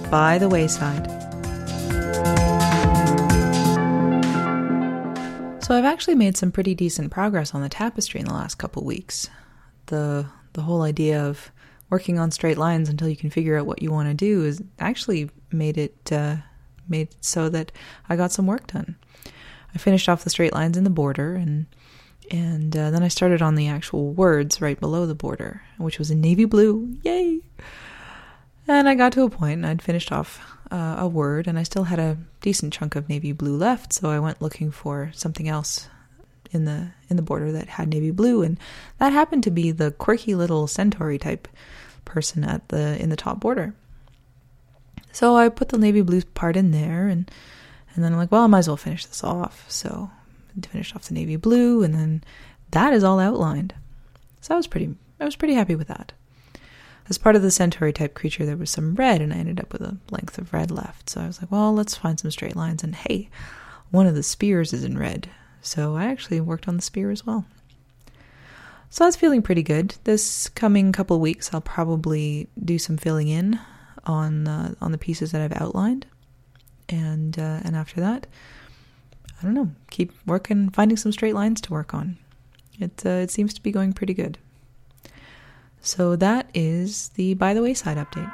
By 0.09 0.37
the 0.37 0.47
wayside. 0.47 1.11
So 5.61 5.75
I've 5.75 5.83
actually 5.83 6.15
made 6.15 6.37
some 6.37 6.53
pretty 6.53 6.73
decent 6.73 7.11
progress 7.11 7.53
on 7.53 7.61
the 7.61 7.67
tapestry 7.67 8.21
in 8.21 8.25
the 8.25 8.33
last 8.33 8.55
couple 8.55 8.85
weeks. 8.85 9.29
The 9.87 10.27
the 10.53 10.61
whole 10.61 10.83
idea 10.83 11.21
of 11.21 11.51
working 11.89 12.19
on 12.19 12.31
straight 12.31 12.57
lines 12.57 12.89
until 12.89 13.07
you 13.07 13.15
can 13.15 13.29
figure 13.29 13.57
out 13.57 13.65
what 13.65 13.81
you 13.81 13.91
want 13.91 14.09
to 14.09 14.13
do 14.13 14.43
is 14.43 14.61
actually 14.79 15.29
made 15.51 15.77
it 15.77 16.11
uh, 16.11 16.37
made 16.87 17.09
so 17.21 17.49
that 17.49 17.71
I 18.09 18.15
got 18.15 18.31
some 18.31 18.47
work 18.47 18.67
done. 18.67 18.95
I 19.73 19.77
finished 19.77 20.09
off 20.09 20.23
the 20.23 20.29
straight 20.29 20.53
lines 20.53 20.77
in 20.77 20.83
the 20.83 20.89
border 20.89 21.35
and 21.35 21.67
and 22.29 22.75
uh, 22.75 22.91
then 22.91 23.03
I 23.03 23.07
started 23.07 23.41
on 23.41 23.55
the 23.55 23.69
actual 23.69 24.11
words 24.11 24.59
right 24.59 24.77
below 24.77 25.05
the 25.05 25.15
border, 25.15 25.61
which 25.77 25.97
was 25.97 26.11
in 26.11 26.19
navy 26.19 26.43
blue. 26.43 26.97
Yay! 27.03 27.39
And 28.67 28.89
I 28.89 28.95
got 28.95 29.13
to 29.13 29.23
a 29.23 29.29
point 29.29 29.59
and 29.59 29.65
I'd 29.65 29.81
finished 29.81 30.11
off 30.11 30.41
uh, 30.69 30.97
a 30.99 31.07
word 31.07 31.47
and 31.47 31.57
I 31.57 31.63
still 31.63 31.85
had 31.85 31.99
a 31.99 32.17
decent 32.41 32.73
chunk 32.73 32.97
of 32.97 33.07
navy 33.07 33.31
blue 33.31 33.55
left, 33.55 33.93
so 33.93 34.09
I 34.09 34.19
went 34.19 34.41
looking 34.41 34.71
for 34.71 35.11
something 35.13 35.47
else 35.47 35.87
in 36.51 36.65
the 36.65 36.91
in 37.09 37.15
the 37.15 37.21
border 37.21 37.51
that 37.51 37.67
had 37.67 37.89
navy 37.89 38.11
blue 38.11 38.41
and 38.41 38.59
that 38.97 39.13
happened 39.13 39.43
to 39.43 39.51
be 39.51 39.71
the 39.71 39.91
quirky 39.91 40.35
little 40.35 40.67
centauri 40.67 41.17
type 41.17 41.47
person 42.05 42.43
at 42.43 42.67
the 42.69 43.01
in 43.01 43.09
the 43.09 43.15
top 43.15 43.39
border. 43.39 43.75
So 45.11 45.35
I 45.35 45.49
put 45.49 45.69
the 45.69 45.77
navy 45.77 46.01
blue 46.01 46.21
part 46.21 46.55
in 46.55 46.71
there, 46.71 47.07
and 47.07 47.29
and 47.95 48.03
then 48.03 48.13
I'm 48.13 48.19
like, 48.19 48.31
well, 48.31 48.43
I 48.43 48.47
might 48.47 48.59
as 48.59 48.67
well 48.67 48.77
finish 48.77 49.05
this 49.05 49.23
off. 49.23 49.65
So 49.67 50.09
I 50.55 50.67
finished 50.67 50.95
off 50.95 51.07
the 51.07 51.13
navy 51.13 51.35
blue, 51.35 51.83
and 51.83 51.93
then 51.93 52.23
that 52.71 52.93
is 52.93 53.03
all 53.03 53.19
outlined. 53.19 53.73
So 54.41 54.53
I 54.53 54.57
was 54.57 54.67
pretty 54.67 54.95
I 55.19 55.25
was 55.25 55.35
pretty 55.35 55.53
happy 55.53 55.75
with 55.75 55.87
that. 55.87 56.13
As 57.09 57.17
part 57.17 57.35
of 57.35 57.41
the 57.41 57.51
centauri 57.51 57.93
type 57.93 58.13
creature, 58.15 58.45
there 58.45 58.57
was 58.57 58.69
some 58.69 58.95
red, 58.95 59.21
and 59.21 59.33
I 59.33 59.37
ended 59.37 59.59
up 59.59 59.71
with 59.71 59.81
a 59.81 59.97
length 60.11 60.37
of 60.37 60.53
red 60.53 60.71
left. 60.71 61.09
So 61.09 61.21
I 61.21 61.27
was 61.27 61.41
like, 61.41 61.51
well, 61.51 61.73
let's 61.73 61.95
find 61.95 62.19
some 62.19 62.31
straight 62.31 62.55
lines. 62.55 62.83
And 62.83 62.93
hey, 62.93 63.29
one 63.91 64.07
of 64.07 64.13
the 64.13 64.23
spears 64.23 64.73
is 64.73 64.83
in 64.83 64.97
red. 64.97 65.29
So 65.61 65.95
I 65.95 66.05
actually 66.05 66.41
worked 66.41 66.67
on 66.67 66.75
the 66.75 66.81
spear 66.81 67.11
as 67.11 67.25
well. 67.25 67.45
So 68.89 69.03
I 69.03 69.07
was 69.07 69.15
feeling 69.15 69.41
pretty 69.41 69.63
good. 69.63 69.95
This 70.05 70.47
coming 70.49 70.91
couple 70.91 71.19
weeks, 71.19 71.53
I'll 71.53 71.61
probably 71.61 72.47
do 72.63 72.79
some 72.79 72.97
filling 72.97 73.27
in 73.27 73.59
on 74.05 74.47
uh, 74.47 74.75
on 74.79 74.91
the 74.91 74.97
pieces 74.97 75.31
that 75.31 75.41
I've 75.41 75.61
outlined, 75.61 76.05
and 76.87 77.37
uh, 77.37 77.59
and 77.63 77.75
after 77.75 77.99
that, 77.99 78.27
I 79.39 79.45
don't 79.45 79.53
know, 79.53 79.71
keep 79.89 80.13
working, 80.25 80.69
finding 80.69 80.97
some 80.97 81.11
straight 81.11 81.35
lines 81.35 81.59
to 81.61 81.73
work 81.73 81.93
on. 81.93 82.17
It 82.79 83.05
uh, 83.05 83.09
it 83.09 83.31
seems 83.31 83.53
to 83.55 83.61
be 83.61 83.71
going 83.71 83.91
pretty 83.93 84.13
good. 84.13 84.37
So 85.81 86.15
that 86.15 86.49
is 86.53 87.09
the 87.09 87.33
by 87.33 87.53
the 87.53 87.61
wayside 87.61 87.97
update. 87.97 88.31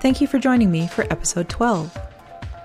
Thank 0.00 0.20
you 0.22 0.26
for 0.26 0.38
joining 0.38 0.70
me 0.70 0.86
for 0.86 1.02
episode 1.10 1.50
12. 1.50 1.94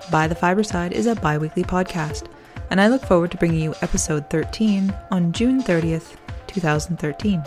By 0.09 0.27
the 0.27 0.35
Fiberside 0.35 0.93
is 0.93 1.05
a 1.05 1.15
bi 1.15 1.37
weekly 1.37 1.63
podcast, 1.63 2.29
and 2.69 2.79
I 2.79 2.87
look 2.87 3.03
forward 3.03 3.31
to 3.31 3.37
bringing 3.37 3.59
you 3.59 3.75
episode 3.81 4.29
13 4.29 4.93
on 5.11 5.33
June 5.33 5.61
30th, 5.61 6.15
2013. 6.47 7.43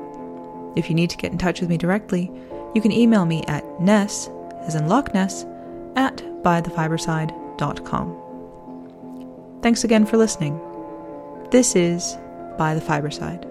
If 0.76 0.90
you 0.90 0.96
need 0.96 1.12
to 1.12 1.18
get 1.18 1.32
in 1.32 1.38
touch 1.38 1.62
with 1.62 1.70
me 1.70 1.78
directly, 1.78 2.32
you 2.74 2.82
can 2.82 2.92
email 2.92 3.26
me 3.26 3.44
at 3.48 3.64
ness, 3.80 4.28
as 4.62 4.74
in 4.74 4.88
Loch 4.88 5.14
Ness, 5.14 5.46
at 5.96 6.18
bythefiberside.com. 6.42 8.29
Thanks 9.62 9.84
again 9.84 10.06
for 10.06 10.18
listening. 10.18 10.60
This 11.52 11.76
is 11.76 12.18
By 12.58 12.76
the 12.76 12.82
Fiberside. 12.82 13.49